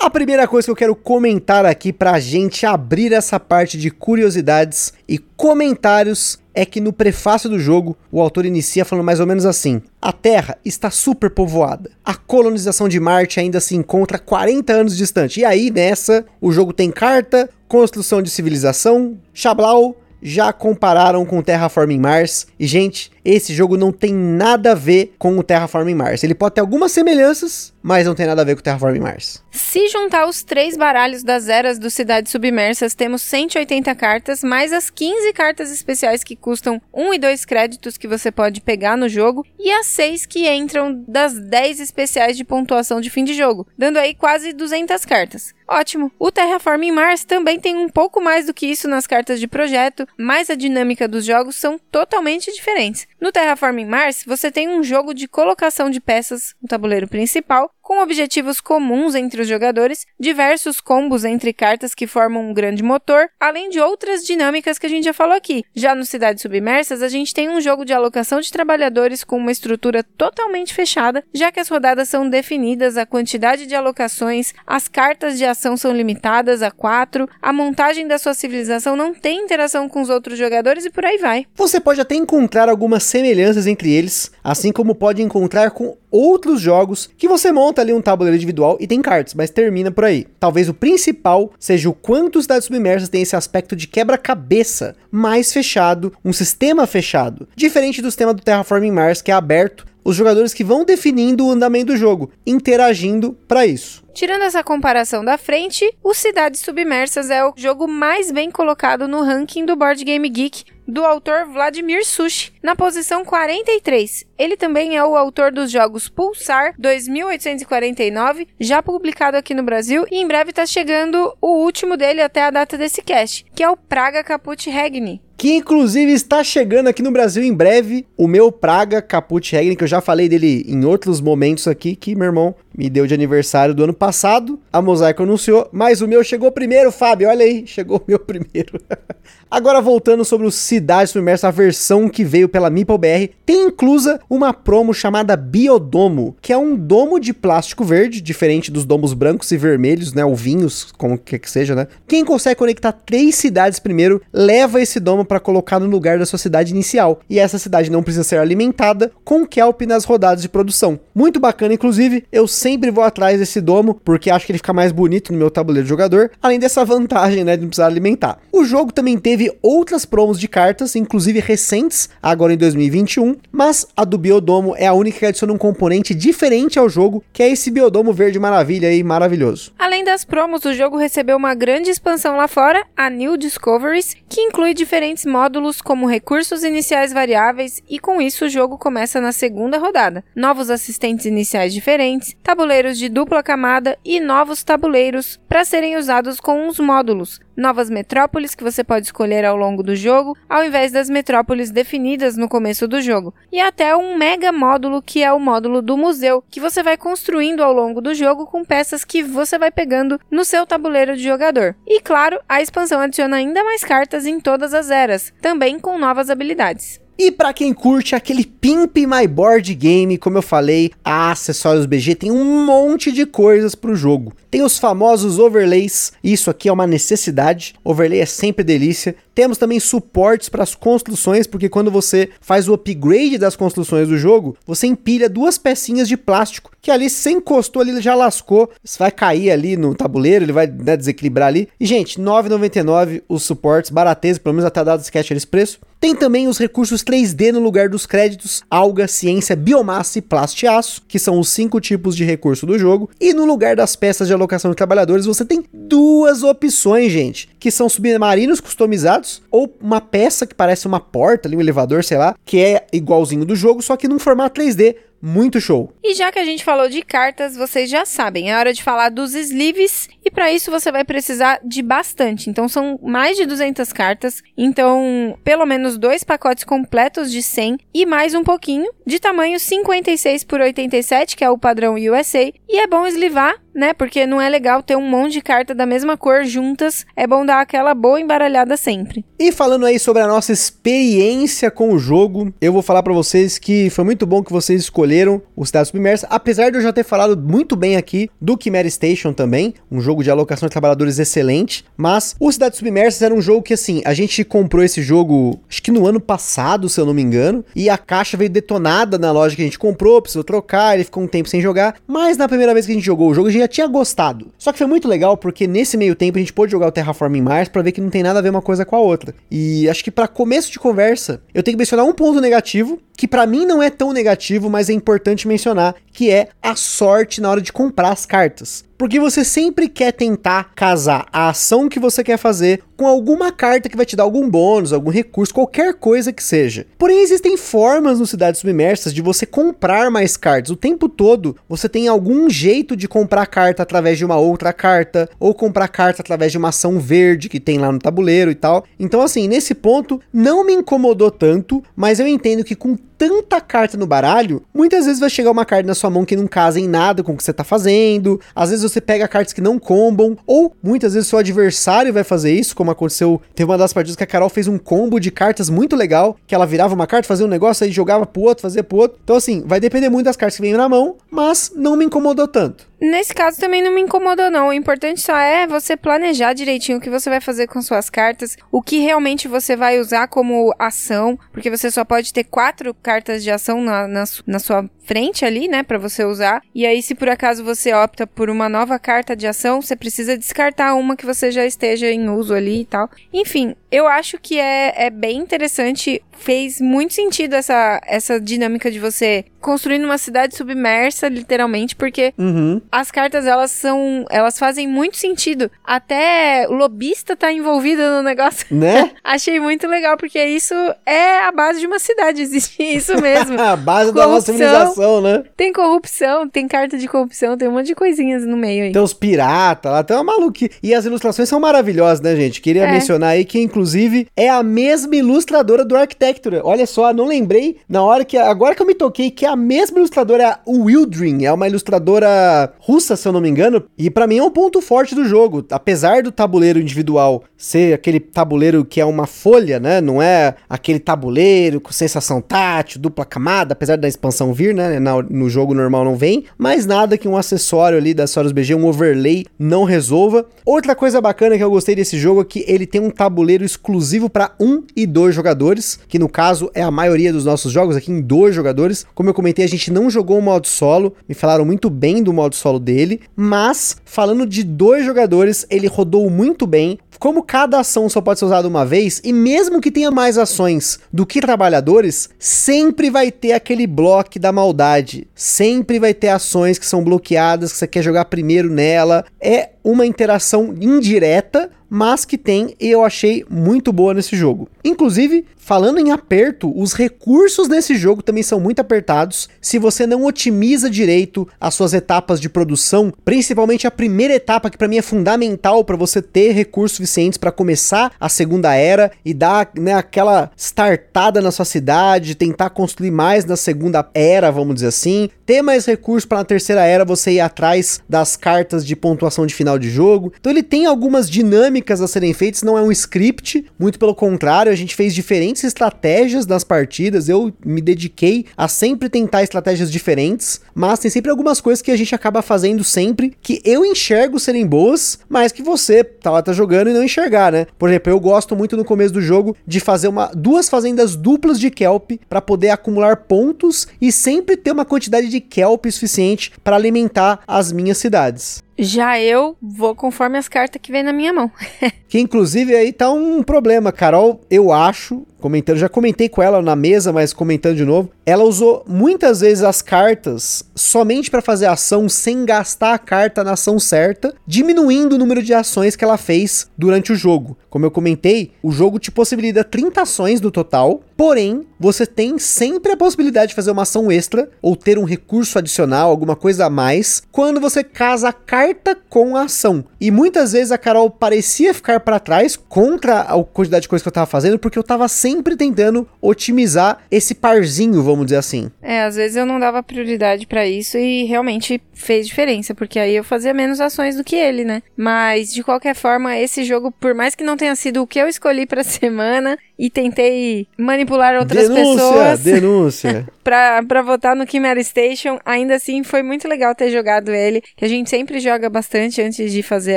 A 0.00 0.08
primeira 0.08 0.46
coisa 0.46 0.66
que 0.66 0.70
eu 0.70 0.76
quero 0.76 0.94
comentar 0.94 1.66
aqui 1.66 1.92
pra 1.92 2.20
gente 2.20 2.64
abrir 2.64 3.12
essa 3.12 3.40
parte 3.40 3.76
de 3.76 3.90
curiosidades 3.90 4.92
e 5.08 5.18
comentários 5.18 6.38
é 6.54 6.64
que 6.64 6.80
no 6.80 6.92
prefácio 6.92 7.50
do 7.50 7.58
jogo 7.58 7.96
o 8.10 8.20
autor 8.20 8.46
inicia 8.46 8.84
falando 8.84 9.04
mais 9.04 9.18
ou 9.18 9.26
menos 9.26 9.44
assim: 9.44 9.82
A 10.00 10.12
Terra 10.12 10.56
está 10.64 10.88
super 10.88 11.30
povoada. 11.30 11.90
A 12.04 12.14
colonização 12.14 12.88
de 12.88 13.00
Marte 13.00 13.40
ainda 13.40 13.58
se 13.58 13.74
encontra 13.74 14.20
40 14.20 14.72
anos 14.72 14.96
distante. 14.96 15.40
E 15.40 15.44
aí 15.44 15.68
nessa, 15.68 16.24
o 16.40 16.52
jogo 16.52 16.72
tem 16.72 16.92
carta, 16.92 17.50
construção 17.66 18.22
de 18.22 18.30
civilização, 18.30 19.18
Chablau, 19.34 19.96
já 20.22 20.52
compararam 20.52 21.24
com 21.24 21.42
Terraforming 21.42 21.98
Mars. 21.98 22.46
E, 22.58 22.66
gente, 22.66 23.10
esse 23.34 23.54
jogo 23.54 23.76
não 23.76 23.92
tem 23.92 24.12
nada 24.12 24.72
a 24.72 24.74
ver 24.74 25.14
com 25.18 25.36
o 25.38 25.42
Terraforming 25.42 25.94
Mars. 25.94 26.24
Ele 26.24 26.34
pode 26.34 26.54
ter 26.54 26.60
algumas 26.60 26.92
semelhanças, 26.92 27.74
mas 27.82 28.06
não 28.06 28.14
tem 28.14 28.26
nada 28.26 28.42
a 28.42 28.44
ver 28.44 28.54
com 28.54 28.60
o 28.60 28.62
Terraforming 28.62 29.00
Mars. 29.00 29.44
Se 29.50 29.88
juntar 29.88 30.26
os 30.26 30.42
três 30.42 30.76
baralhos 30.76 31.22
das 31.22 31.48
eras 31.48 31.78
do 31.78 31.90
Cidades 31.90 32.32
Submersas, 32.32 32.94
temos 32.94 33.22
180 33.22 33.94
cartas, 33.94 34.42
mais 34.42 34.72
as 34.72 34.88
15 34.88 35.32
cartas 35.32 35.70
especiais 35.70 36.24
que 36.24 36.36
custam 36.36 36.80
1 36.92 37.14
e 37.14 37.18
2 37.18 37.44
créditos 37.44 37.98
que 37.98 38.08
você 38.08 38.30
pode 38.30 38.60
pegar 38.60 38.96
no 38.96 39.08
jogo, 39.08 39.44
e 39.58 39.70
as 39.70 39.86
6 39.86 40.24
que 40.24 40.48
entram 40.48 41.04
das 41.06 41.34
10 41.34 41.80
especiais 41.80 42.36
de 42.36 42.44
pontuação 42.44 43.00
de 43.00 43.10
fim 43.10 43.24
de 43.24 43.34
jogo, 43.34 43.66
dando 43.76 43.98
aí 43.98 44.14
quase 44.14 44.52
200 44.52 45.04
cartas. 45.04 45.54
Ótimo! 45.66 46.10
O 46.18 46.32
Terraforming 46.32 46.92
Mars 46.92 47.24
também 47.24 47.60
tem 47.60 47.76
um 47.76 47.90
pouco 47.90 48.22
mais 48.22 48.46
do 48.46 48.54
que 48.54 48.66
isso 48.66 48.88
nas 48.88 49.06
cartas 49.06 49.38
de 49.38 49.46
projeto, 49.46 50.08
mas 50.16 50.48
a 50.48 50.54
dinâmica 50.54 51.06
dos 51.06 51.26
jogos 51.26 51.56
são 51.56 51.78
totalmente 51.90 52.50
diferentes. 52.50 53.06
No 53.20 53.32
Terraforming 53.32 53.86
Mars, 53.86 54.24
você 54.24 54.50
tem 54.50 54.68
um 54.68 54.82
jogo 54.82 55.12
de 55.12 55.26
colocação 55.26 55.90
de 55.90 56.00
peças 56.00 56.54
no 56.62 56.68
tabuleiro 56.68 57.08
principal, 57.08 57.68
com 57.88 58.02
objetivos 58.02 58.60
comuns 58.60 59.14
entre 59.14 59.40
os 59.40 59.48
jogadores, 59.48 60.06
diversos 60.20 60.78
combos 60.78 61.24
entre 61.24 61.54
cartas 61.54 61.94
que 61.94 62.06
formam 62.06 62.50
um 62.50 62.52
grande 62.52 62.82
motor, 62.82 63.30
além 63.40 63.70
de 63.70 63.80
outras 63.80 64.26
dinâmicas 64.26 64.78
que 64.78 64.84
a 64.84 64.90
gente 64.90 65.04
já 65.04 65.14
falou 65.14 65.34
aqui. 65.34 65.64
Já 65.74 65.94
no 65.94 66.04
Cidades 66.04 66.42
Submersas, 66.42 67.00
a 67.00 67.08
gente 67.08 67.32
tem 67.32 67.48
um 67.48 67.62
jogo 67.62 67.86
de 67.86 67.94
alocação 67.94 68.42
de 68.42 68.52
trabalhadores 68.52 69.24
com 69.24 69.38
uma 69.38 69.50
estrutura 69.50 70.02
totalmente 70.02 70.74
fechada, 70.74 71.24
já 71.32 71.50
que 71.50 71.60
as 71.60 71.68
rodadas 71.70 72.10
são 72.10 72.28
definidas, 72.28 72.98
a 72.98 73.06
quantidade 73.06 73.64
de 73.64 73.74
alocações, 73.74 74.52
as 74.66 74.86
cartas 74.86 75.38
de 75.38 75.46
ação 75.46 75.74
são 75.74 75.90
limitadas 75.90 76.60
a 76.60 76.70
quatro, 76.70 77.26
a 77.40 77.54
montagem 77.54 78.06
da 78.06 78.18
sua 78.18 78.34
civilização 78.34 78.96
não 78.96 79.14
tem 79.14 79.40
interação 79.40 79.88
com 79.88 80.02
os 80.02 80.10
outros 80.10 80.38
jogadores 80.38 80.84
e 80.84 80.90
por 80.90 81.06
aí 81.06 81.16
vai. 81.16 81.46
Você 81.54 81.80
pode 81.80 82.02
até 82.02 82.16
encontrar 82.16 82.68
algumas 82.68 83.04
semelhanças 83.04 83.66
entre 83.66 83.90
eles, 83.90 84.30
assim 84.44 84.72
como 84.72 84.94
pode 84.94 85.22
encontrar 85.22 85.70
com 85.70 85.96
outros 86.10 86.60
jogos 86.60 87.08
que 87.16 87.28
você 87.28 87.52
monta 87.52 87.80
ali 87.80 87.92
um 87.92 88.00
tabuleiro 88.00 88.36
individual 88.36 88.76
e 88.80 88.86
tem 88.86 89.02
cartas, 89.02 89.34
mas 89.34 89.50
termina 89.50 89.90
por 89.90 90.04
aí. 90.04 90.26
Talvez 90.38 90.68
o 90.68 90.74
principal 90.74 91.52
seja 91.58 91.88
o 91.88 91.94
quanto 91.94 92.40
Cidades 92.40 92.66
Submersas 92.66 93.08
tem 93.08 93.22
esse 93.22 93.36
aspecto 93.36 93.76
de 93.76 93.86
quebra-cabeça 93.86 94.96
mais 95.10 95.52
fechado, 95.52 96.12
um 96.24 96.32
sistema 96.32 96.86
fechado, 96.86 97.48
diferente 97.54 98.02
do 98.02 98.10
sistema 98.10 98.34
do 98.34 98.42
Terraforming 98.42 98.90
Mars 98.90 99.22
que 99.22 99.30
é 99.30 99.34
aberto, 99.34 99.86
os 100.08 100.16
jogadores 100.16 100.54
que 100.54 100.64
vão 100.64 100.86
definindo 100.86 101.46
o 101.46 101.50
andamento 101.50 101.92
do 101.92 101.96
jogo, 101.98 102.30
interagindo 102.46 103.34
para 103.46 103.66
isso. 103.66 104.02
Tirando 104.14 104.40
essa 104.40 104.64
comparação 104.64 105.22
da 105.22 105.36
frente, 105.36 105.86
o 106.02 106.14
Cidades 106.14 106.62
Submersas 106.62 107.28
é 107.28 107.44
o 107.44 107.52
jogo 107.54 107.86
mais 107.86 108.32
bem 108.32 108.50
colocado 108.50 109.06
no 109.06 109.20
ranking 109.22 109.66
do 109.66 109.76
Board 109.76 110.02
Game 110.02 110.26
Geek 110.26 110.64
do 110.88 111.04
autor 111.04 111.44
Vladimir 111.44 112.06
Sushi, 112.06 112.50
na 112.62 112.74
posição 112.74 113.22
43. 113.22 114.24
Ele 114.38 114.56
também 114.56 114.96
é 114.96 115.04
o 115.04 115.14
autor 115.14 115.52
dos 115.52 115.70
jogos 115.70 116.08
Pulsar 116.08 116.74
2849, 116.78 118.48
já 118.58 118.82
publicado 118.82 119.36
aqui 119.36 119.52
no 119.52 119.62
Brasil, 119.62 120.06
e 120.10 120.16
em 120.16 120.26
breve 120.26 120.48
está 120.50 120.64
chegando 120.64 121.36
o 121.42 121.62
último 121.62 121.98
dele 121.98 122.22
até 122.22 122.42
a 122.44 122.50
data 122.50 122.78
desse 122.78 123.02
cast, 123.02 123.44
que 123.54 123.62
é 123.62 123.68
o 123.68 123.76
Praga 123.76 124.24
Caput 124.24 124.70
Regni. 124.70 125.20
Que 125.38 125.54
inclusive 125.54 126.10
está 126.10 126.42
chegando 126.42 126.88
aqui 126.88 127.00
no 127.00 127.12
Brasil 127.12 127.44
em 127.44 127.54
breve, 127.54 128.04
o 128.16 128.26
meu 128.26 128.50
Praga 128.50 129.00
Caput 129.00 129.52
Regni, 129.52 129.76
que 129.76 129.84
eu 129.84 129.88
já 129.88 130.00
falei 130.00 130.28
dele 130.28 130.64
em 130.66 130.84
outros 130.84 131.20
momentos 131.20 131.68
aqui, 131.68 131.94
que 131.94 132.16
meu 132.16 132.26
irmão 132.26 132.56
me 132.78 132.88
deu 132.88 133.08
de 133.08 133.12
aniversário 133.12 133.74
do 133.74 133.82
ano 133.82 133.92
passado. 133.92 134.60
A 134.72 134.80
Mosaico 134.80 135.24
anunciou, 135.24 135.68
mas 135.72 136.00
o 136.00 136.06
meu 136.06 136.22
chegou 136.22 136.52
primeiro, 136.52 136.92
Fábio. 136.92 137.28
Olha 137.28 137.44
aí, 137.44 137.64
chegou 137.66 137.98
o 137.98 138.04
meu 138.06 138.20
primeiro. 138.20 138.80
Agora 139.50 139.80
voltando 139.80 140.24
sobre 140.24 140.46
o 140.46 140.50
Cidade 140.50 141.10
Submersa, 141.10 141.48
a 141.48 141.50
versão 141.50 142.08
que 142.08 142.22
veio 142.22 142.48
pela 142.48 142.70
Meeple 142.70 142.98
BR, 142.98 143.32
tem 143.46 143.66
inclusa 143.66 144.20
uma 144.28 144.52
promo 144.52 144.92
chamada 144.92 145.36
Biodomo, 145.36 146.36
que 146.40 146.52
é 146.52 146.58
um 146.58 146.76
domo 146.76 147.18
de 147.18 147.32
plástico 147.32 147.82
verde, 147.82 148.20
diferente 148.20 148.70
dos 148.70 148.84
domos 148.84 149.14
brancos 149.14 149.50
e 149.50 149.56
vermelhos, 149.56 150.12
né, 150.12 150.22
ou 150.22 150.36
vinhos, 150.36 150.92
como 150.92 151.18
que 151.18 151.38
que 151.38 151.50
seja, 151.50 151.74
né? 151.74 151.88
Quem 152.06 152.26
consegue 152.26 152.56
conectar 152.56 152.92
três 152.92 153.36
cidades 153.36 153.78
primeiro, 153.78 154.20
leva 154.32 154.82
esse 154.82 155.00
domo 155.00 155.24
para 155.24 155.40
colocar 155.40 155.80
no 155.80 155.86
lugar 155.86 156.18
da 156.18 156.26
sua 156.26 156.38
cidade 156.38 156.72
inicial, 156.72 157.20
e 157.28 157.38
essa 157.38 157.58
cidade 157.58 157.90
não 157.90 158.02
precisa 158.02 158.24
ser 158.24 158.38
alimentada 158.38 159.10
com 159.24 159.46
kelp 159.46 159.80
nas 159.82 160.04
rodadas 160.04 160.42
de 160.42 160.48
produção. 160.48 161.00
Muito 161.14 161.40
bacana, 161.40 161.72
inclusive, 161.72 162.24
eu 162.30 162.46
sempre 162.46 162.67
vou 162.92 163.04
atrás 163.04 163.38
desse 163.38 163.60
domo, 163.60 163.94
porque 163.94 164.30
acho 164.30 164.44
que 164.44 164.52
ele 164.52 164.58
fica 164.58 164.72
mais 164.72 164.90
bonito 164.90 165.32
no 165.32 165.38
meu 165.38 165.50
tabuleiro 165.50 165.84
de 165.84 165.88
jogador, 165.88 166.30
além 166.42 166.58
dessa 166.58 166.84
vantagem, 166.84 167.44
né, 167.44 167.56
de 167.56 167.62
não 167.62 167.68
precisar 167.68 167.86
alimentar. 167.86 168.38
O 168.52 168.64
jogo 168.64 168.92
também 168.92 169.16
teve 169.16 169.56
outras 169.62 170.04
promos 170.04 170.38
de 170.38 170.48
cartas, 170.48 170.96
inclusive 170.96 171.40
recentes, 171.40 172.08
agora 172.22 172.52
em 172.52 172.56
2021, 172.56 173.36
mas 173.52 173.86
a 173.96 174.04
do 174.04 174.18
Biodomo 174.18 174.74
é 174.76 174.86
a 174.86 174.92
única 174.92 175.20
que 175.20 175.26
adiciona 175.26 175.52
um 175.52 175.58
componente 175.58 176.14
diferente 176.14 176.78
ao 176.78 176.88
jogo, 176.88 177.22
que 177.32 177.42
é 177.42 177.48
esse 177.48 177.70
Biodomo 177.70 178.12
verde 178.12 178.38
maravilha 178.38 178.92
e 178.92 179.02
maravilhoso. 179.02 179.72
Além 179.78 180.04
das 180.04 180.24
promos, 180.24 180.64
o 180.64 180.74
jogo 180.74 180.96
recebeu 180.96 181.36
uma 181.36 181.54
grande 181.54 181.90
expansão 181.90 182.36
lá 182.36 182.48
fora, 182.48 182.84
a 182.96 183.08
New 183.08 183.36
Discoveries, 183.36 184.16
que 184.28 184.40
inclui 184.40 184.74
diferentes 184.74 185.24
módulos 185.24 185.80
como 185.80 186.08
recursos 186.08 186.64
iniciais 186.64 187.12
variáveis 187.12 187.82
e 187.88 187.98
com 187.98 188.20
isso 188.20 188.46
o 188.46 188.48
jogo 188.48 188.78
começa 188.78 189.20
na 189.20 189.32
segunda 189.32 189.78
rodada. 189.78 190.24
Novos 190.34 190.70
assistentes 190.70 191.26
iniciais 191.26 191.72
diferentes, 191.72 192.36
tabuleiros 192.48 192.96
de 192.96 193.10
dupla 193.10 193.42
camada 193.42 193.98
e 194.02 194.18
novos 194.18 194.64
tabuleiros 194.64 195.38
para 195.46 195.66
serem 195.66 195.98
usados 195.98 196.40
com 196.40 196.66
os 196.66 196.78
módulos, 196.78 197.38
novas 197.54 197.90
metrópoles 197.90 198.54
que 198.54 198.64
você 198.64 198.82
pode 198.82 199.04
escolher 199.04 199.44
ao 199.44 199.54
longo 199.54 199.82
do 199.82 199.94
jogo, 199.94 200.34
ao 200.48 200.64
invés 200.64 200.90
das 200.90 201.10
metrópoles 201.10 201.70
definidas 201.70 202.38
no 202.38 202.48
começo 202.48 202.88
do 202.88 203.02
jogo, 203.02 203.34
e 203.52 203.60
até 203.60 203.94
um 203.94 204.16
mega 204.16 204.50
módulo 204.50 205.02
que 205.02 205.22
é 205.22 205.30
o 205.30 205.38
módulo 205.38 205.82
do 205.82 205.94
museu, 205.98 206.42
que 206.48 206.58
você 206.58 206.82
vai 206.82 206.96
construindo 206.96 207.62
ao 207.62 207.74
longo 207.74 208.00
do 208.00 208.14
jogo 208.14 208.46
com 208.46 208.64
peças 208.64 209.04
que 209.04 209.22
você 209.22 209.58
vai 209.58 209.70
pegando 209.70 210.18
no 210.30 210.42
seu 210.42 210.66
tabuleiro 210.66 211.18
de 211.18 211.24
jogador. 211.24 211.76
E 211.86 212.00
claro, 212.00 212.40
a 212.48 212.62
expansão 212.62 212.98
adiciona 212.98 213.36
ainda 213.36 213.62
mais 213.62 213.84
cartas 213.84 214.24
em 214.24 214.40
todas 214.40 214.72
as 214.72 214.90
eras, 214.90 215.34
também 215.42 215.78
com 215.78 215.98
novas 215.98 216.30
habilidades. 216.30 216.98
E 217.20 217.32
para 217.32 217.52
quem 217.52 217.74
curte 217.74 218.14
aquele 218.14 218.44
Pimp 218.44 218.96
My 218.98 219.26
Board 219.26 219.74
Game, 219.74 220.16
como 220.18 220.38
eu 220.38 220.42
falei, 220.42 220.92
a 221.04 221.32
Acessórios 221.32 221.84
BG 221.84 222.14
tem 222.14 222.30
um 222.30 222.64
monte 222.64 223.10
de 223.10 223.26
coisas 223.26 223.74
pro 223.74 223.96
jogo. 223.96 224.32
Tem 224.48 224.62
os 224.62 224.78
famosos 224.78 225.36
overlays, 225.36 226.12
isso 226.22 226.48
aqui 226.48 226.68
é 226.68 226.72
uma 226.72 226.86
necessidade. 226.86 227.74
Overlay 227.82 228.20
é 228.20 228.26
sempre 228.26 228.62
delícia. 228.62 229.16
Temos 229.34 229.58
também 229.58 229.80
suportes 229.80 230.48
para 230.48 230.62
as 230.62 230.76
construções, 230.76 231.44
porque 231.44 231.68
quando 231.68 231.90
você 231.90 232.30
faz 232.40 232.68
o 232.68 232.74
upgrade 232.74 233.36
das 233.36 233.56
construções 233.56 234.06
do 234.06 234.16
jogo, 234.16 234.56
você 234.64 234.86
empilha 234.86 235.28
duas 235.28 235.58
pecinhas 235.58 236.06
de 236.06 236.16
plástico, 236.16 236.70
que 236.88 236.92
ali 236.92 237.10
se 237.10 237.30
encostou 237.30 237.82
ali 237.82 238.00
já 238.00 238.14
lascou, 238.14 238.70
você 238.82 238.98
vai 238.98 239.10
cair 239.10 239.50
ali 239.50 239.76
no 239.76 239.94
tabuleiro, 239.94 240.46
ele 240.46 240.52
vai 240.52 240.66
né, 240.66 240.96
desequilibrar 240.96 241.48
ali. 241.48 241.68
E 241.78 241.84
gente, 241.84 242.16
R$ 242.16 242.24
9,99 242.24 243.22
os 243.28 243.42
suportes, 243.42 243.90
barateza, 243.90 244.40
pelo 244.40 244.54
menos 244.54 244.64
até 244.64 244.82
dado 244.82 245.02
sketch 245.02 245.30
eles 245.30 245.44
preço. 245.44 245.78
Tem 246.00 246.14
também 246.14 246.46
os 246.46 246.58
recursos 246.58 247.02
3D 247.02 247.52
no 247.52 247.58
lugar 247.58 247.88
dos 247.88 248.06
créditos, 248.06 248.62
alga, 248.70 249.08
ciência, 249.08 249.56
biomassa 249.56 250.20
e 250.20 250.22
plastiaço, 250.22 251.02
que 251.08 251.18
são 251.18 251.38
os 251.40 251.48
cinco 251.48 251.80
tipos 251.80 252.16
de 252.16 252.24
recurso 252.24 252.64
do 252.64 252.78
jogo. 252.78 253.10
E 253.20 253.34
no 253.34 253.44
lugar 253.44 253.74
das 253.74 253.96
peças 253.96 254.28
de 254.28 254.32
alocação 254.32 254.70
de 254.70 254.76
trabalhadores, 254.76 255.26
você 255.26 255.44
tem 255.44 255.64
duas 255.72 256.44
opções, 256.44 257.12
gente, 257.12 257.50
que 257.58 257.70
são 257.70 257.88
submarinos 257.88 258.60
customizados 258.60 259.42
ou 259.50 259.76
uma 259.80 260.00
peça 260.00 260.46
que 260.46 260.54
parece 260.54 260.86
uma 260.86 261.00
porta, 261.00 261.48
ali, 261.48 261.56
um 261.56 261.60
elevador, 261.60 262.04
sei 262.04 262.16
lá, 262.16 262.34
que 262.44 262.60
é 262.60 262.86
igualzinho 262.92 263.44
do 263.44 263.56
jogo, 263.56 263.82
só 263.82 263.96
que 263.96 264.06
num 264.06 264.20
formato 264.20 264.60
3D 264.60 264.94
muito 265.20 265.60
show. 265.60 265.92
E 266.02 266.14
já 266.14 266.30
que 266.30 266.38
a 266.38 266.44
gente 266.44 266.64
falou 266.64 266.88
de 266.88 267.02
cartas, 267.02 267.56
vocês 267.56 267.90
já 267.90 268.04
sabem, 268.04 268.50
é 268.50 268.56
hora 268.56 268.72
de 268.72 268.82
falar 268.82 269.08
dos 269.08 269.34
sleeves 269.34 270.08
e 270.24 270.30
para 270.30 270.52
isso 270.52 270.70
você 270.70 270.92
vai 270.92 271.04
precisar 271.04 271.60
de 271.64 271.82
bastante. 271.82 272.50
Então 272.50 272.68
são 272.68 272.98
mais 273.02 273.36
de 273.36 273.46
200 273.46 273.92
cartas, 273.92 274.42
então 274.56 275.38
pelo 275.42 275.66
menos 275.66 275.98
dois 275.98 276.24
pacotes 276.24 276.64
completos 276.64 277.30
de 277.30 277.42
100 277.42 277.78
e 277.92 278.06
mais 278.06 278.34
um 278.34 278.44
pouquinho 278.44 278.90
de 279.06 279.18
tamanho 279.18 279.58
56 279.58 280.44
por 280.44 280.60
87, 280.60 281.36
que 281.36 281.44
é 281.44 281.50
o 281.50 281.58
padrão 281.58 281.94
USA, 281.94 282.52
e 282.68 282.78
é 282.78 282.86
bom 282.86 283.06
eslivar 283.06 283.56
né? 283.78 283.94
Porque 283.94 284.26
não 284.26 284.40
é 284.40 284.48
legal 284.48 284.82
ter 284.82 284.96
um 284.96 285.08
monte 285.08 285.34
de 285.34 285.40
carta 285.40 285.72
da 285.72 285.86
mesma 285.86 286.16
cor 286.16 286.44
juntas. 286.44 287.06
É 287.16 287.26
bom 287.26 287.46
dar 287.46 287.60
aquela 287.60 287.94
boa 287.94 288.20
embaralhada 288.20 288.76
sempre. 288.76 289.24
E 289.38 289.52
falando 289.52 289.86
aí 289.86 290.00
sobre 290.00 290.20
a 290.20 290.26
nossa 290.26 290.52
experiência 290.52 291.70
com 291.70 291.92
o 291.92 291.98
jogo, 291.98 292.52
eu 292.60 292.72
vou 292.72 292.82
falar 292.82 293.04
para 293.04 293.12
vocês 293.12 293.56
que 293.56 293.88
foi 293.90 294.04
muito 294.04 294.26
bom 294.26 294.42
que 294.42 294.52
vocês 294.52 294.82
escolheram 294.82 295.40
o 295.54 295.64
Cidade 295.64 295.88
Submersa, 295.88 296.26
apesar 296.28 296.70
de 296.70 296.78
eu 296.78 296.82
já 296.82 296.92
ter 296.92 297.04
falado 297.04 297.36
muito 297.36 297.76
bem 297.76 297.96
aqui 297.96 298.28
do 298.40 298.58
Chimera 298.60 298.90
Station 298.90 299.32
também, 299.32 299.74
um 299.90 300.00
jogo 300.00 300.24
de 300.24 300.30
alocação 300.30 300.66
de 300.66 300.72
trabalhadores 300.72 301.20
excelente, 301.20 301.84
mas 301.96 302.34
o 302.40 302.50
Cidade 302.50 302.76
Submersa 302.76 303.26
era 303.26 303.34
um 303.34 303.40
jogo 303.40 303.62
que 303.62 303.74
assim, 303.74 304.02
a 304.04 304.12
gente 304.12 304.42
comprou 304.42 304.82
esse 304.82 305.02
jogo 305.02 305.60
acho 305.68 305.82
que 305.82 305.92
no 305.92 306.04
ano 306.04 306.20
passado, 306.20 306.88
se 306.88 307.00
eu 307.00 307.06
não 307.06 307.14
me 307.14 307.22
engano, 307.22 307.64
e 307.76 307.88
a 307.88 307.96
caixa 307.96 308.36
veio 308.36 308.50
detonada 308.50 309.18
na 309.18 309.30
loja 309.30 309.54
que 309.54 309.62
a 309.62 309.64
gente 309.64 309.78
comprou, 309.78 310.20
precisou 310.20 310.42
trocar, 310.42 310.94
ele 310.94 311.04
ficou 311.04 311.22
um 311.22 311.28
tempo 311.28 311.48
sem 311.48 311.60
jogar, 311.60 311.94
mas 312.08 312.36
na 312.36 312.48
primeira 312.48 312.74
vez 312.74 312.86
que 312.86 312.92
a 312.92 312.94
gente 312.94 313.04
jogou 313.04 313.30
o 313.30 313.34
jogo, 313.34 313.46
a 313.46 313.52
gente 313.52 313.67
tinha 313.68 313.86
gostado. 313.86 314.50
Só 314.58 314.72
que 314.72 314.78
foi 314.78 314.86
muito 314.86 315.06
legal 315.06 315.36
porque 315.36 315.66
nesse 315.66 315.96
meio 315.96 316.16
tempo 316.16 316.38
a 316.38 316.40
gente 316.40 316.52
pôde 316.52 316.72
jogar 316.72 316.88
o 316.88 316.92
Terraforming 316.92 317.42
Mars 317.42 317.68
para 317.68 317.82
ver 317.82 317.92
que 317.92 318.00
não 318.00 318.10
tem 318.10 318.22
nada 318.22 318.38
a 318.38 318.42
ver 318.42 318.50
uma 318.50 318.62
coisa 318.62 318.84
com 318.84 318.96
a 318.96 319.00
outra. 319.00 319.34
E 319.50 319.88
acho 319.88 320.02
que 320.02 320.10
para 320.10 320.26
começo 320.26 320.72
de 320.72 320.78
conversa, 320.78 321.42
eu 321.54 321.62
tenho 321.62 321.76
que 321.76 321.80
mencionar 321.80 322.04
um 322.04 322.12
ponto 322.12 322.40
negativo, 322.40 322.98
que 323.16 323.28
para 323.28 323.46
mim 323.46 323.66
não 323.66 323.82
é 323.82 323.90
tão 323.90 324.12
negativo, 324.12 324.68
mas 324.70 324.88
é 324.88 324.92
importante 324.92 325.46
mencionar, 325.46 325.94
que 326.12 326.30
é 326.30 326.48
a 326.62 326.74
sorte 326.74 327.40
na 327.40 327.50
hora 327.50 327.60
de 327.60 327.72
comprar 327.72 328.10
as 328.10 328.26
cartas. 328.26 328.87
Porque 328.98 329.20
você 329.20 329.44
sempre 329.44 329.88
quer 329.88 330.12
tentar 330.12 330.72
casar 330.74 331.28
a 331.32 331.50
ação 331.50 331.88
que 331.88 332.00
você 332.00 332.24
quer 332.24 332.36
fazer 332.36 332.82
com 332.96 333.06
alguma 333.06 333.52
carta 333.52 333.88
que 333.88 333.96
vai 333.96 334.04
te 334.04 334.16
dar 334.16 334.24
algum 334.24 334.50
bônus, 334.50 334.92
algum 334.92 335.08
recurso, 335.08 335.54
qualquer 335.54 335.94
coisa 335.94 336.32
que 336.32 336.42
seja. 336.42 336.84
Porém, 336.98 337.22
existem 337.22 337.56
formas 337.56 338.18
no 338.18 338.26
Cidades 338.26 338.60
Submersas 338.60 339.14
de 339.14 339.22
você 339.22 339.46
comprar 339.46 340.10
mais 340.10 340.36
cartas. 340.36 340.72
O 340.72 340.76
tempo 340.76 341.08
todo 341.08 341.56
você 341.68 341.88
tem 341.88 342.08
algum 342.08 342.50
jeito 342.50 342.96
de 342.96 343.06
comprar 343.06 343.46
carta 343.46 343.84
através 343.84 344.18
de 344.18 344.24
uma 344.24 344.36
outra 344.36 344.72
carta, 344.72 345.30
ou 345.38 345.54
comprar 345.54 345.86
carta 345.86 346.20
através 346.20 346.50
de 346.50 346.58
uma 346.58 346.70
ação 346.70 346.98
verde 346.98 347.48
que 347.48 347.60
tem 347.60 347.78
lá 347.78 347.92
no 347.92 348.00
tabuleiro 348.00 348.50
e 348.50 348.56
tal. 348.56 348.84
Então, 348.98 349.22
assim, 349.22 349.46
nesse 349.46 349.76
ponto, 349.76 350.20
não 350.32 350.64
me 350.64 350.72
incomodou 350.72 351.30
tanto, 351.30 351.84
mas 351.94 352.18
eu 352.18 352.26
entendo 352.26 352.64
que 352.64 352.74
com 352.74 352.96
tanta 353.18 353.60
carta 353.60 353.96
no 353.96 354.06
baralho, 354.06 354.62
muitas 354.72 355.04
vezes 355.04 355.18
vai 355.18 355.28
chegar 355.28 355.50
uma 355.50 355.64
carta 355.64 355.86
na 355.86 355.94
sua 355.94 356.08
mão 356.08 356.24
que 356.24 356.36
não 356.36 356.46
casa 356.46 356.78
em 356.78 356.86
nada 356.86 357.22
com 357.22 357.32
o 357.32 357.36
que 357.36 357.42
você 357.42 357.52
tá 357.52 357.64
fazendo. 357.64 358.40
Às 358.54 358.70
vezes 358.70 358.88
você 358.90 359.00
pega 359.00 359.26
cartas 359.26 359.52
que 359.52 359.60
não 359.60 359.78
combam, 359.78 360.38
ou 360.46 360.74
muitas 360.80 361.14
vezes 361.14 361.28
seu 361.28 361.38
adversário 361.38 362.12
vai 362.12 362.22
fazer 362.22 362.52
isso, 362.52 362.76
como 362.76 362.92
aconteceu. 362.92 363.42
Teve 363.54 363.70
uma 363.70 363.76
das 363.76 363.92
partidas 363.92 364.16
que 364.16 364.22
a 364.22 364.26
Carol 364.26 364.48
fez 364.48 364.68
um 364.68 364.78
combo 364.78 365.18
de 365.18 365.32
cartas 365.32 365.68
muito 365.68 365.96
legal, 365.96 366.36
que 366.46 366.54
ela 366.54 366.64
virava 366.64 366.94
uma 366.94 367.06
carta, 367.06 367.26
fazia 367.26 367.44
um 367.44 367.48
negócio, 367.48 367.84
aí 367.84 367.90
jogava 367.90 368.24
pro 368.24 368.42
outro, 368.42 368.62
fazia 368.62 368.84
pro 368.84 368.98
outro. 368.98 369.18
Então, 369.22 369.36
assim, 369.36 369.64
vai 369.66 369.80
depender 369.80 370.08
muito 370.08 370.26
das 370.26 370.36
cartas 370.36 370.56
que 370.56 370.62
vem 370.62 370.74
na 370.74 370.88
mão, 370.88 371.16
mas 371.30 371.72
não 371.74 371.96
me 371.96 372.04
incomodou 372.04 372.46
tanto. 372.46 372.87
Nesse 373.00 373.32
caso 373.32 373.60
também 373.60 373.80
não 373.80 373.94
me 373.94 374.00
incomodou, 374.00 374.50
não. 374.50 374.68
O 374.68 374.72
importante 374.72 375.20
só 375.20 375.36
é 375.36 375.66
você 375.66 375.96
planejar 375.96 376.52
direitinho 376.52 376.98
o 376.98 377.00
que 377.00 377.10
você 377.10 377.30
vai 377.30 377.40
fazer 377.40 377.68
com 377.68 377.80
suas 377.80 378.10
cartas, 378.10 378.56
o 378.72 378.82
que 378.82 378.98
realmente 378.98 379.46
você 379.46 379.76
vai 379.76 380.00
usar 380.00 380.26
como 380.26 380.74
ação, 380.78 381.38
porque 381.52 381.70
você 381.70 381.90
só 381.90 382.04
pode 382.04 382.32
ter 382.32 382.44
quatro 382.44 382.92
cartas 382.94 383.44
de 383.44 383.50
ação 383.50 383.80
na, 383.80 384.08
na, 384.08 384.24
na 384.46 384.58
sua 384.58 384.88
frente 385.08 385.42
ali, 385.42 385.66
né, 385.68 385.82
para 385.82 385.96
você 385.96 386.22
usar. 386.22 386.60
E 386.74 386.84
aí, 386.86 387.00
se 387.02 387.14
por 387.14 387.30
acaso 387.30 387.64
você 387.64 387.94
opta 387.94 388.26
por 388.26 388.50
uma 388.50 388.68
nova 388.68 388.98
carta 388.98 389.34
de 389.34 389.46
ação, 389.46 389.80
você 389.80 389.96
precisa 389.96 390.36
descartar 390.36 390.94
uma 390.94 391.16
que 391.16 391.24
você 391.24 391.50
já 391.50 391.64
esteja 391.64 392.10
em 392.10 392.28
uso 392.28 392.52
ali 392.52 392.82
e 392.82 392.84
tal. 392.84 393.08
Enfim, 393.32 393.74
eu 393.90 394.06
acho 394.06 394.36
que 394.38 394.58
é, 394.60 395.06
é 395.06 395.10
bem 395.10 395.38
interessante. 395.38 396.22
Fez 396.40 396.80
muito 396.80 397.14
sentido 397.14 397.54
essa, 397.54 398.00
essa 398.06 398.38
dinâmica 398.40 398.90
de 398.92 399.00
você 399.00 399.44
construir 399.60 399.98
numa 399.98 400.18
cidade 400.18 400.54
submersa, 400.56 401.26
literalmente, 401.28 401.96
porque 401.96 402.32
Uhum. 402.38 402.80
as 402.92 403.10
cartas 403.10 403.44
elas 403.44 403.72
são. 403.72 404.24
Elas 404.30 404.56
fazem 404.56 404.86
muito 404.86 405.16
sentido. 405.16 405.68
Até 405.84 406.66
o 406.68 406.74
lobista 406.74 407.34
tá 407.34 407.50
envolvido 407.50 408.02
no 408.02 408.22
negócio. 408.22 408.66
Né? 408.70 409.10
Achei 409.24 409.58
muito 409.58 409.88
legal, 409.88 410.16
porque 410.16 410.42
isso 410.44 410.74
é 411.04 411.40
a 411.40 411.50
base 411.50 411.80
de 411.80 411.86
uma 411.88 411.98
cidade. 411.98 412.40
Existe 412.42 412.80
isso 412.84 413.20
mesmo. 413.20 413.58
a 413.60 413.74
base 413.74 414.12
da 414.12 414.26
nossa 414.28 414.52
Corrupção. 414.52 414.54
civilização. 414.54 414.97
Ilustração, 414.98 415.20
né? 415.20 415.44
Tem 415.56 415.72
corrupção, 415.72 416.48
tem 416.48 416.66
carta 416.66 416.98
de 416.98 417.06
corrupção, 417.08 417.56
tem 417.56 417.68
um 417.68 417.72
monte 417.72 417.86
de 417.86 417.94
coisinhas 417.94 418.44
no 418.44 418.56
meio 418.56 418.84
aí. 418.84 418.92
Tem 418.92 419.00
os 419.02 419.12
piratas 419.14 419.90
lá, 419.90 420.02
tem 420.02 420.16
uma 420.16 420.24
maluquice. 420.24 420.70
E 420.82 420.94
as 420.94 421.04
ilustrações 421.04 421.48
são 421.48 421.60
maravilhosas, 421.60 422.20
né, 422.20 422.34
gente? 422.36 422.60
Queria 422.60 422.84
É. 422.84 422.92
mencionar 422.92 423.30
aí 423.30 423.44
que, 423.44 423.60
inclusive, 423.60 424.26
é 424.36 424.48
a 424.48 424.62
mesma 424.62 425.14
ilustradora 425.16 425.84
do 425.84 425.96
Architecture. 425.96 426.60
Olha 426.62 426.86
só, 426.86 427.12
não 427.12 427.26
lembrei 427.26 427.76
na 427.88 428.02
hora 428.02 428.24
que. 428.24 428.36
Agora 428.36 428.74
que 428.74 428.82
eu 428.82 428.86
me 428.86 428.94
toquei, 428.94 429.30
que 429.30 429.46
é 429.46 429.48
a 429.48 429.56
mesma 429.56 429.98
ilustradora, 429.98 430.42
é 430.42 430.46
a 430.46 430.58
Wildring. 430.66 431.44
É 431.44 431.52
uma 431.52 431.68
ilustradora 431.68 432.72
russa, 432.78 433.16
se 433.16 433.26
eu 433.26 433.32
não 433.32 433.40
me 433.40 433.48
engano. 433.48 433.84
E 433.96 434.10
pra 434.10 434.26
mim 434.26 434.38
é 434.38 434.42
um 434.42 434.50
ponto 434.50 434.80
forte 434.80 435.14
do 435.14 435.24
jogo. 435.24 435.64
Apesar 435.70 436.22
do 436.22 436.32
tabuleiro 436.32 436.78
individual 436.78 437.44
ser 437.56 437.94
aquele 437.94 438.20
tabuleiro 438.20 438.84
que 438.84 439.00
é 439.00 439.04
uma 439.04 439.26
folha, 439.26 439.78
né? 439.78 440.00
Não 440.00 440.20
é 440.22 440.54
aquele 440.68 440.98
tabuleiro 440.98 441.80
com 441.80 441.92
sensação 441.92 442.40
tátil, 442.40 443.00
dupla 443.00 443.24
camada, 443.24 443.72
apesar 443.72 443.96
da 443.96 444.08
expansão 444.08 444.52
vir, 444.52 444.74
né? 444.74 444.87
Na- 445.00 445.22
no 445.22 445.48
jogo 445.48 445.74
normal 445.74 446.04
não 446.04 446.16
vem. 446.16 446.44
Mas 446.56 446.86
nada 446.86 447.18
que 447.18 447.28
um 447.28 447.36
acessório 447.36 447.98
ali 447.98 448.14
da 448.14 448.26
Soros 448.26 448.52
BG, 448.52 448.74
um 448.74 448.86
overlay, 448.86 449.44
não 449.58 449.84
resolva. 449.84 450.46
Outra 450.64 450.94
coisa 450.94 451.20
bacana 451.20 451.56
que 451.56 451.64
eu 451.64 451.70
gostei 451.70 451.94
desse 451.94 452.18
jogo 452.18 452.40
é 452.40 452.44
que 452.44 452.64
ele 452.68 452.86
tem 452.86 453.00
um 453.00 453.10
tabuleiro 453.10 453.64
exclusivo 453.64 454.28
para 454.30 454.52
um 454.60 454.82
e 454.96 455.06
dois 455.06 455.34
jogadores, 455.34 455.98
que 456.08 456.18
no 456.18 456.28
caso 456.28 456.70
é 456.74 456.82
a 456.82 456.90
maioria 456.90 457.32
dos 457.32 457.44
nossos 457.44 457.72
jogos 457.72 457.96
aqui 457.96 458.10
em 458.12 458.20
dois 458.20 458.54
jogadores. 458.54 459.04
Como 459.14 459.28
eu 459.28 459.34
comentei, 459.34 459.64
a 459.64 459.68
gente 459.68 459.90
não 459.90 460.08
jogou 460.10 460.38
o 460.38 460.42
modo 460.42 460.66
solo, 460.66 461.14
me 461.28 461.34
falaram 461.34 461.64
muito 461.64 461.88
bem 461.90 462.22
do 462.22 462.32
modo 462.32 462.54
solo 462.54 462.78
dele, 462.78 463.20
mas 463.34 463.96
falando 464.04 464.46
de 464.46 464.62
dois 464.62 465.04
jogadores, 465.04 465.66
ele 465.70 465.86
rodou 465.86 466.28
muito 466.30 466.66
bem. 466.66 466.98
Como 467.18 467.42
cada 467.42 467.80
ação 467.80 468.08
só 468.08 468.20
pode 468.20 468.38
ser 468.38 468.44
usada 468.44 468.68
uma 468.68 468.86
vez, 468.86 469.20
e 469.24 469.32
mesmo 469.32 469.80
que 469.80 469.90
tenha 469.90 470.10
mais 470.10 470.38
ações 470.38 471.00
do 471.12 471.26
que 471.26 471.40
trabalhadores, 471.40 472.28
sempre 472.38 473.10
vai 473.10 473.30
ter 473.32 473.52
aquele 473.52 473.86
bloco 473.86 474.38
da 474.38 474.52
maldade. 474.52 475.26
Sempre 475.34 475.98
vai 475.98 476.14
ter 476.14 476.28
ações 476.28 476.78
que 476.78 476.86
são 476.86 477.02
bloqueadas, 477.02 477.72
que 477.72 477.78
você 477.78 477.86
quer 477.86 478.02
jogar 478.02 478.26
primeiro 478.26 478.70
nela. 478.70 479.24
É 479.40 479.70
uma 479.90 480.04
interação 480.04 480.74
indireta, 480.78 481.70
mas 481.88 482.24
que 482.24 482.36
tem 482.36 482.74
e 482.78 482.88
eu 482.88 483.02
achei 483.02 483.44
muito 483.48 483.92
boa 483.92 484.12
nesse 484.12 484.36
jogo. 484.36 484.68
Inclusive, 484.84 485.46
falando 485.56 485.98
em 485.98 486.10
aperto, 486.10 486.72
os 486.78 486.92
recursos 486.92 487.68
nesse 487.68 487.94
jogo 487.94 488.22
também 488.22 488.42
são 488.42 488.60
muito 488.60 488.80
apertados. 488.80 489.48
Se 489.60 489.78
você 489.78 490.06
não 490.06 490.24
otimiza 490.24 490.90
direito 490.90 491.48
as 491.60 491.74
suas 491.74 491.94
etapas 491.94 492.40
de 492.40 492.48
produção, 492.48 493.12
principalmente 493.24 493.86
a 493.86 493.90
primeira 493.90 494.34
etapa 494.34 494.70
que 494.70 494.78
para 494.78 494.88
mim 494.88 494.98
é 494.98 495.02
fundamental 495.02 495.84
para 495.84 495.96
você 495.96 496.20
ter 496.20 496.52
recursos 496.52 496.96
suficientes 496.96 497.38
para 497.38 497.52
começar 497.52 498.12
a 498.20 498.28
segunda 498.28 498.74
era 498.74 499.10
e 499.24 499.32
dar 499.32 499.70
né, 499.74 499.94
aquela 499.94 500.50
startada 500.56 501.40
na 501.40 501.50
sua 501.50 501.64
cidade, 501.64 502.34
tentar 502.34 502.70
construir 502.70 503.10
mais 503.10 503.44
na 503.44 503.56
segunda 503.56 504.08
era, 504.14 504.50
vamos 504.50 504.76
dizer 504.76 504.88
assim, 504.88 505.30
ter 505.44 505.62
mais 505.62 505.86
recursos 505.86 506.26
para 506.26 506.38
na 506.38 506.44
terceira 506.44 506.84
era 506.84 507.04
você 507.04 507.32
ir 507.32 507.40
atrás 507.40 508.00
das 508.08 508.36
cartas 508.36 508.86
de 508.86 508.94
pontuação 508.94 509.46
de 509.46 509.54
final 509.54 509.77
de 509.78 509.90
jogo. 509.90 510.32
Então 510.38 510.52
ele 510.52 510.62
tem 510.62 510.86
algumas 510.86 511.28
dinâmicas 511.28 512.00
a 512.00 512.08
serem 512.08 512.32
feitas, 512.32 512.62
não 512.62 512.76
é 512.76 512.82
um 512.82 512.92
script, 512.92 513.64
muito 513.78 513.98
pelo 513.98 514.14
contrário, 514.14 514.72
a 514.72 514.76
gente 514.76 514.94
fez 514.94 515.14
diferentes 515.14 515.64
estratégias 515.64 516.46
nas 516.46 516.64
partidas, 516.64 517.28
eu 517.28 517.52
me 517.64 517.80
dediquei 517.80 518.46
a 518.56 518.68
sempre 518.68 519.08
tentar 519.08 519.42
estratégias 519.42 519.90
diferentes, 519.90 520.60
mas 520.74 520.98
tem 520.98 521.10
sempre 521.10 521.30
algumas 521.30 521.60
coisas 521.60 521.82
que 521.82 521.90
a 521.90 521.96
gente 521.96 522.14
acaba 522.14 522.42
fazendo 522.42 522.82
sempre 522.84 523.36
que 523.40 523.60
eu 523.64 523.84
enxergo 523.84 524.38
serem 524.38 524.66
boas, 524.66 525.18
mas 525.28 525.52
que 525.52 525.62
você 525.62 526.02
tá 526.02 526.30
lá 526.30 526.42
tá 526.42 526.52
jogando 526.52 526.90
e 526.90 526.92
não 526.92 527.04
enxergar, 527.04 527.52
né? 527.52 527.66
Por 527.78 527.88
exemplo, 527.88 528.12
eu 528.12 528.20
gosto 528.20 528.56
muito 528.56 528.76
no 528.76 528.84
começo 528.84 529.14
do 529.14 529.20
jogo 529.20 529.56
de 529.66 529.80
fazer 529.80 530.08
uma 530.08 530.30
duas 530.34 530.68
fazendas 530.68 531.16
duplas 531.16 531.58
de 531.58 531.70
kelp 531.70 532.12
para 532.28 532.40
poder 532.40 532.70
acumular 532.70 533.16
pontos 533.16 533.86
e 534.00 534.10
sempre 534.10 534.56
ter 534.56 534.72
uma 534.72 534.84
quantidade 534.84 535.28
de 535.28 535.40
kelp 535.40 535.86
suficiente 535.86 536.52
para 536.62 536.76
alimentar 536.76 537.40
as 537.46 537.72
minhas 537.72 537.98
cidades. 537.98 538.62
Já 538.78 539.20
eu 539.20 539.56
vou 539.60 539.94
conforme 539.94 540.38
as 540.38 540.48
cartas 540.48 540.80
que 540.80 540.92
vem 540.92 541.02
na 541.02 541.12
minha 541.12 541.32
mão. 541.32 541.50
Que 542.08 542.18
inclusive 542.18 542.74
aí 542.74 542.90
tá 542.90 543.10
um 543.10 543.42
problema, 543.42 543.92
Carol, 543.92 544.40
eu 544.50 544.72
acho, 544.72 545.26
comentando, 545.40 545.76
já 545.76 545.88
comentei 545.88 546.28
com 546.28 546.42
ela 546.42 546.60
na 546.60 546.76
mesa, 546.76 547.12
mas 547.12 547.32
comentando 547.32 547.76
de 547.76 547.84
novo, 547.84 548.10
ela 548.24 548.44
usou 548.44 548.84
muitas 548.86 549.40
vezes 549.40 549.64
as 549.64 549.80
cartas 549.80 550.64
somente 550.74 551.30
para 551.30 551.42
fazer 551.42 551.66
ação 551.66 552.08
sem 552.08 552.44
gastar 552.44 552.94
a 552.94 552.98
carta 552.98 553.42
na 553.42 553.52
ação 553.52 553.78
certa, 553.78 554.34
diminuindo 554.46 555.14
o 555.14 555.18
número 555.18 555.42
de 555.42 555.54
ações 555.54 555.96
que 555.96 556.04
ela 556.04 556.16
fez 556.16 556.68
durante 556.76 557.12
o 557.12 557.16
jogo. 557.16 557.56
Como 557.70 557.84
eu 557.84 557.90
comentei, 557.90 558.52
o 558.62 558.70
jogo 558.70 558.98
te 558.98 559.10
possibilita 559.10 559.62
30 559.62 560.02
ações 560.02 560.40
no 560.40 560.50
total, 560.50 561.02
porém, 561.16 561.66
você 561.78 562.06
tem 562.06 562.38
sempre 562.38 562.92
a 562.92 562.96
possibilidade 562.96 563.50
de 563.50 563.54
fazer 563.54 563.70
uma 563.70 563.82
ação 563.82 564.10
extra 564.10 564.48
ou 564.60 564.74
ter 564.74 564.98
um 564.98 565.04
recurso 565.04 565.58
adicional, 565.58 566.10
alguma 566.10 566.34
coisa 566.34 566.66
a 566.66 566.70
mais, 566.70 567.22
quando 567.30 567.60
você 567.60 567.84
casa 567.84 568.28
a 568.28 568.32
carta 568.32 568.96
com 569.08 569.36
a 569.36 569.42
ação. 569.42 569.84
E 570.00 570.10
muitas 570.10 570.52
vezes 570.52 570.72
a 570.72 570.78
Carol 570.78 571.10
parecia 571.10 571.74
ficar 571.74 572.00
para 572.00 572.20
trás 572.20 572.56
contra 572.56 573.20
a 573.20 573.44
quantidade 573.44 573.82
de 573.82 573.88
coisa 573.88 574.02
que 574.02 574.08
eu 574.08 574.12
tava 574.12 574.26
fazendo, 574.26 574.58
porque 574.58 574.78
eu 574.78 574.82
tava 574.82 575.08
sempre 575.08 575.27
tentando 575.56 576.08
otimizar 576.20 576.98
esse 577.10 577.34
parzinho, 577.34 578.02
vamos 578.02 578.26
dizer 578.26 578.36
assim. 578.36 578.70
É, 578.82 579.02
às 579.02 579.16
vezes 579.16 579.36
eu 579.36 579.46
não 579.46 579.58
dava 579.58 579.82
prioridade 579.82 580.46
pra 580.46 580.66
isso 580.66 580.98
e 580.98 581.24
realmente 581.24 581.80
fez 581.92 582.26
diferença, 582.26 582.74
porque 582.74 582.98
aí 582.98 583.14
eu 583.14 583.24
fazia 583.24 583.52
menos 583.52 583.80
ações 583.80 584.16
do 584.16 584.24
que 584.24 584.36
ele, 584.36 584.64
né? 584.64 584.82
Mas 584.96 585.52
de 585.52 585.62
qualquer 585.62 585.94
forma, 585.94 586.36
esse 586.36 586.64
jogo, 586.64 586.92
por 586.92 587.14
mais 587.14 587.34
que 587.34 587.44
não 587.44 587.56
tenha 587.56 587.74
sido 587.74 588.02
o 588.02 588.06
que 588.06 588.18
eu 588.18 588.28
escolhi 588.28 588.66
pra 588.66 588.84
semana 588.84 589.58
e 589.78 589.88
tentei 589.88 590.66
manipular 590.76 591.38
outras 591.38 591.68
denúncia, 591.68 591.94
pessoas 591.94 592.40
denúncia. 592.40 593.28
pra, 593.44 593.82
pra 593.82 594.02
votar 594.02 594.34
no 594.34 594.48
Chimera 594.48 594.82
Station, 594.82 595.38
ainda 595.44 595.76
assim 595.76 596.02
foi 596.02 596.22
muito 596.22 596.48
legal 596.48 596.74
ter 596.74 596.90
jogado 596.90 597.30
ele, 597.30 597.62
que 597.76 597.84
a 597.84 597.88
gente 597.88 598.10
sempre 598.10 598.40
joga 598.40 598.68
bastante 598.68 599.22
antes 599.22 599.52
de 599.52 599.62
fazer 599.62 599.96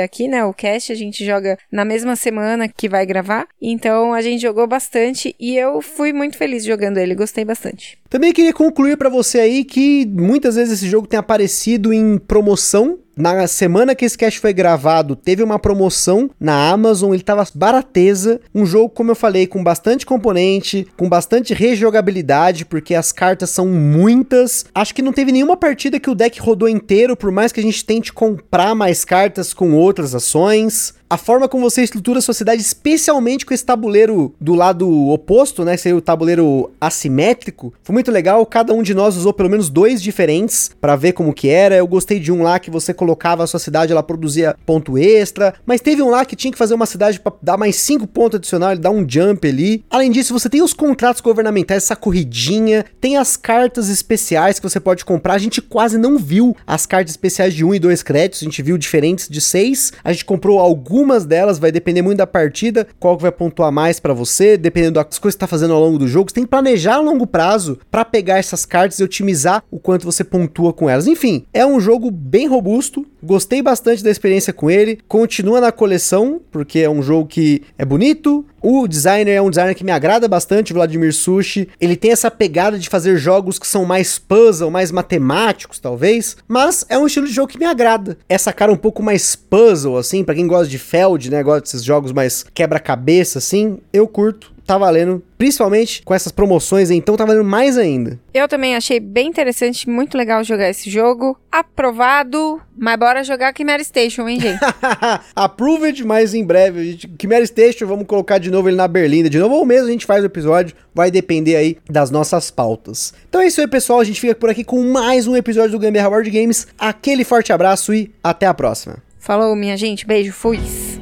aqui, 0.00 0.28
né? 0.28 0.44
O 0.44 0.54
cast, 0.54 0.92
a 0.92 0.94
gente 0.94 1.24
joga 1.24 1.58
na 1.70 1.84
mesma 1.84 2.16
semana 2.16 2.68
que 2.68 2.88
vai 2.88 3.04
gravar. 3.04 3.46
Então 3.60 4.14
a 4.14 4.22
gente 4.22 4.40
jogou 4.40 4.66
bastante 4.66 5.21
e 5.38 5.56
eu 5.56 5.80
fui 5.80 6.12
muito 6.12 6.36
feliz 6.36 6.64
jogando 6.64 6.98
ele, 6.98 7.14
gostei 7.14 7.44
bastante. 7.44 7.98
Também 8.08 8.32
queria 8.32 8.52
concluir 8.52 8.96
para 8.96 9.08
você 9.08 9.40
aí 9.40 9.64
que 9.64 10.06
muitas 10.06 10.56
vezes 10.56 10.74
esse 10.74 10.88
jogo 10.88 11.06
tem 11.06 11.18
aparecido 11.18 11.92
em 11.92 12.18
promoção. 12.18 12.98
Na 13.14 13.46
semana 13.46 13.94
que 13.94 14.06
esse 14.06 14.16
cast 14.16 14.40
foi 14.40 14.54
gravado, 14.54 15.14
teve 15.14 15.42
uma 15.42 15.58
promoção 15.58 16.30
na 16.40 16.70
Amazon, 16.70 17.12
ele 17.12 17.22
tava 17.22 17.46
barateza. 17.54 18.40
Um 18.54 18.64
jogo, 18.64 18.88
como 18.88 19.10
eu 19.10 19.14
falei, 19.14 19.46
com 19.46 19.62
bastante 19.62 20.06
componente, 20.06 20.86
com 20.96 21.08
bastante 21.08 21.52
rejogabilidade, 21.52 22.64
porque 22.64 22.94
as 22.94 23.12
cartas 23.12 23.50
são 23.50 23.66
muitas. 23.66 24.64
Acho 24.74 24.94
que 24.94 25.02
não 25.02 25.12
teve 25.12 25.30
nenhuma 25.30 25.56
partida 25.56 26.00
que 26.00 26.10
o 26.10 26.14
deck 26.14 26.40
rodou 26.40 26.68
inteiro, 26.68 27.16
por 27.16 27.30
mais 27.30 27.52
que 27.52 27.60
a 27.60 27.62
gente 27.62 27.84
tente 27.84 28.12
comprar 28.12 28.74
mais 28.74 29.04
cartas 29.04 29.52
com 29.52 29.72
outras 29.72 30.14
ações 30.14 30.94
a 31.12 31.18
forma 31.18 31.46
como 31.46 31.68
você 31.68 31.82
estrutura 31.82 32.20
a 32.20 32.22
sua 32.22 32.32
cidade, 32.32 32.62
especialmente 32.62 33.44
com 33.44 33.52
esse 33.52 33.62
tabuleiro 33.62 34.34
do 34.40 34.54
lado 34.54 35.10
oposto, 35.10 35.62
né? 35.62 35.76
Seria 35.76 35.94
o 35.94 36.00
tabuleiro 36.00 36.70
assimétrico. 36.80 37.70
Foi 37.82 37.92
muito 37.92 38.10
legal. 38.10 38.46
Cada 38.46 38.72
um 38.72 38.82
de 38.82 38.94
nós 38.94 39.14
usou 39.14 39.30
pelo 39.30 39.50
menos 39.50 39.68
dois 39.68 40.02
diferentes 40.02 40.70
para 40.80 40.96
ver 40.96 41.12
como 41.12 41.34
que 41.34 41.50
era. 41.50 41.76
Eu 41.76 41.86
gostei 41.86 42.18
de 42.18 42.32
um 42.32 42.42
lá 42.42 42.58
que 42.58 42.70
você 42.70 42.94
colocava 42.94 43.44
a 43.44 43.46
sua 43.46 43.60
cidade, 43.60 43.92
ela 43.92 44.02
produzia 44.02 44.56
ponto 44.64 44.96
extra. 44.96 45.52
Mas 45.66 45.82
teve 45.82 46.00
um 46.00 46.08
lá 46.08 46.24
que 46.24 46.34
tinha 46.34 46.50
que 46.50 46.56
fazer 46.56 46.72
uma 46.72 46.86
cidade 46.86 47.20
para 47.20 47.34
dar 47.42 47.58
mais 47.58 47.76
cinco 47.76 48.06
pontos 48.06 48.38
adicionais, 48.38 48.78
dar 48.78 48.90
um 48.90 49.06
jump 49.06 49.46
ali. 49.46 49.84
Além 49.90 50.10
disso, 50.10 50.32
você 50.32 50.48
tem 50.48 50.62
os 50.62 50.72
contratos 50.72 51.20
governamentais, 51.20 51.82
essa 51.82 51.94
corridinha, 51.94 52.86
tem 53.02 53.18
as 53.18 53.36
cartas 53.36 53.90
especiais 53.90 54.58
que 54.58 54.66
você 54.66 54.80
pode 54.80 55.04
comprar. 55.04 55.34
A 55.34 55.38
gente 55.38 55.60
quase 55.60 55.98
não 55.98 56.16
viu 56.16 56.56
as 56.66 56.86
cartas 56.86 57.12
especiais 57.12 57.52
de 57.52 57.66
um 57.66 57.74
e 57.74 57.78
dois 57.78 58.02
créditos. 58.02 58.40
A 58.40 58.46
gente 58.46 58.62
viu 58.62 58.78
diferentes 58.78 59.28
de 59.28 59.42
seis. 59.42 59.92
A 60.02 60.10
gente 60.10 60.24
comprou 60.24 60.58
algumas 60.58 61.01
algumas 61.02 61.26
delas 61.26 61.58
vai 61.58 61.72
depender 61.72 62.00
muito 62.00 62.18
da 62.18 62.26
partida, 62.26 62.86
qual 63.00 63.16
que 63.16 63.22
vai 63.22 63.32
pontuar 63.32 63.72
mais 63.72 63.98
para 63.98 64.14
você, 64.14 64.56
dependendo 64.56 64.94
das 64.94 65.18
coisas 65.18 65.34
que 65.34 65.40
tá 65.40 65.48
fazendo 65.48 65.74
ao 65.74 65.80
longo 65.80 65.98
do 65.98 66.06
jogo. 66.06 66.30
Você 66.30 66.36
tem 66.36 66.44
que 66.44 66.50
planejar 66.50 66.94
a 66.94 67.00
longo 67.00 67.26
prazo 67.26 67.78
para 67.90 68.04
pegar 68.04 68.38
essas 68.38 68.64
cartas 68.64 69.00
e 69.00 69.04
otimizar 69.04 69.64
o 69.68 69.80
quanto 69.80 70.04
você 70.04 70.22
pontua 70.22 70.72
com 70.72 70.88
elas. 70.88 71.08
Enfim, 71.08 71.44
é 71.52 71.66
um 71.66 71.80
jogo 71.80 72.08
bem 72.10 72.46
robusto. 72.46 73.04
Gostei 73.22 73.62
bastante 73.62 74.02
da 74.02 74.10
experiência 74.10 74.52
com 74.52 74.70
ele. 74.70 74.98
Continua 75.06 75.60
na 75.60 75.70
coleção, 75.70 76.40
porque 76.50 76.80
é 76.80 76.90
um 76.90 77.02
jogo 77.02 77.28
que 77.28 77.62
é 77.78 77.84
bonito, 77.84 78.44
o 78.62 78.86
designer 78.86 79.34
é 79.34 79.42
um 79.42 79.50
designer 79.50 79.74
que 79.74 79.82
me 79.82 79.90
agrada 79.90 80.28
bastante, 80.28 80.72
Vladimir 80.72 81.12
Sushi. 81.12 81.68
Ele 81.80 81.96
tem 81.96 82.12
essa 82.12 82.30
pegada 82.30 82.78
de 82.78 82.88
fazer 82.88 83.16
jogos 83.16 83.58
que 83.58 83.66
são 83.66 83.84
mais 83.84 84.18
puzzle, 84.20 84.70
mais 84.70 84.92
matemáticos, 84.92 85.80
talvez. 85.80 86.36
Mas 86.46 86.86
é 86.88 86.96
um 86.96 87.06
estilo 87.06 87.26
de 87.26 87.32
jogo 87.32 87.48
que 87.48 87.58
me 87.58 87.64
agrada. 87.64 88.16
Essa 88.28 88.52
cara 88.52 88.72
um 88.72 88.76
pouco 88.76 89.02
mais 89.02 89.34
puzzle, 89.34 89.98
assim, 89.98 90.22
para 90.22 90.36
quem 90.36 90.46
gosta 90.46 90.68
de 90.68 90.78
Feld, 90.78 91.28
né? 91.28 91.42
Gosta 91.42 91.62
desses 91.62 91.82
jogos 91.82 92.12
mais 92.12 92.44
quebra-cabeça, 92.54 93.38
assim. 93.38 93.78
Eu 93.92 94.06
curto. 94.06 94.51
Tá 94.66 94.78
valendo, 94.78 95.22
principalmente 95.36 96.02
com 96.02 96.14
essas 96.14 96.32
promoções, 96.32 96.90
então 96.90 97.16
tá 97.16 97.24
valendo 97.24 97.44
mais 97.44 97.76
ainda. 97.76 98.18
Eu 98.32 98.48
também 98.48 98.76
achei 98.76 99.00
bem 99.00 99.28
interessante, 99.28 99.88
muito 99.88 100.16
legal 100.16 100.42
jogar 100.44 100.70
esse 100.70 100.88
jogo. 100.90 101.38
Aprovado, 101.50 102.60
mas 102.76 102.98
bora 102.98 103.24
jogar 103.24 103.52
Chimera 103.56 103.82
Station, 103.84 104.28
hein, 104.28 104.40
gente? 104.40 104.60
Approved, 105.34 106.04
mas 106.04 106.34
em 106.34 106.44
breve. 106.44 106.98
Chimera 107.20 107.44
Station, 107.44 107.86
vamos 107.86 108.06
colocar 108.06 108.38
de 108.38 108.50
novo 108.50 108.68
ele 108.68 108.76
na 108.76 108.88
Berlinda. 108.88 109.28
De 109.28 109.38
novo, 109.38 109.56
ou 109.56 109.66
mesmo 109.66 109.88
a 109.88 109.90
gente 109.90 110.06
faz 110.06 110.22
o 110.22 110.26
episódio, 110.26 110.74
vai 110.94 111.10
depender 111.10 111.56
aí 111.56 111.76
das 111.90 112.10
nossas 112.10 112.50
pautas. 112.50 113.12
Então 113.28 113.40
é 113.40 113.46
isso 113.46 113.60
aí, 113.60 113.66
pessoal. 113.66 114.00
A 114.00 114.04
gente 114.04 114.20
fica 114.20 114.34
por 114.34 114.48
aqui 114.48 114.64
com 114.64 114.82
mais 114.82 115.26
um 115.26 115.36
episódio 115.36 115.72
do 115.72 115.78
Gambiarra 115.78 116.10
Board 116.10 116.30
Games. 116.30 116.66
Aquele 116.78 117.24
forte 117.24 117.52
abraço 117.52 117.92
e 117.92 118.10
até 118.22 118.46
a 118.46 118.54
próxima. 118.54 118.96
Falou, 119.18 119.54
minha 119.54 119.76
gente. 119.76 120.06
Beijo, 120.06 120.32
fui. 120.32 121.01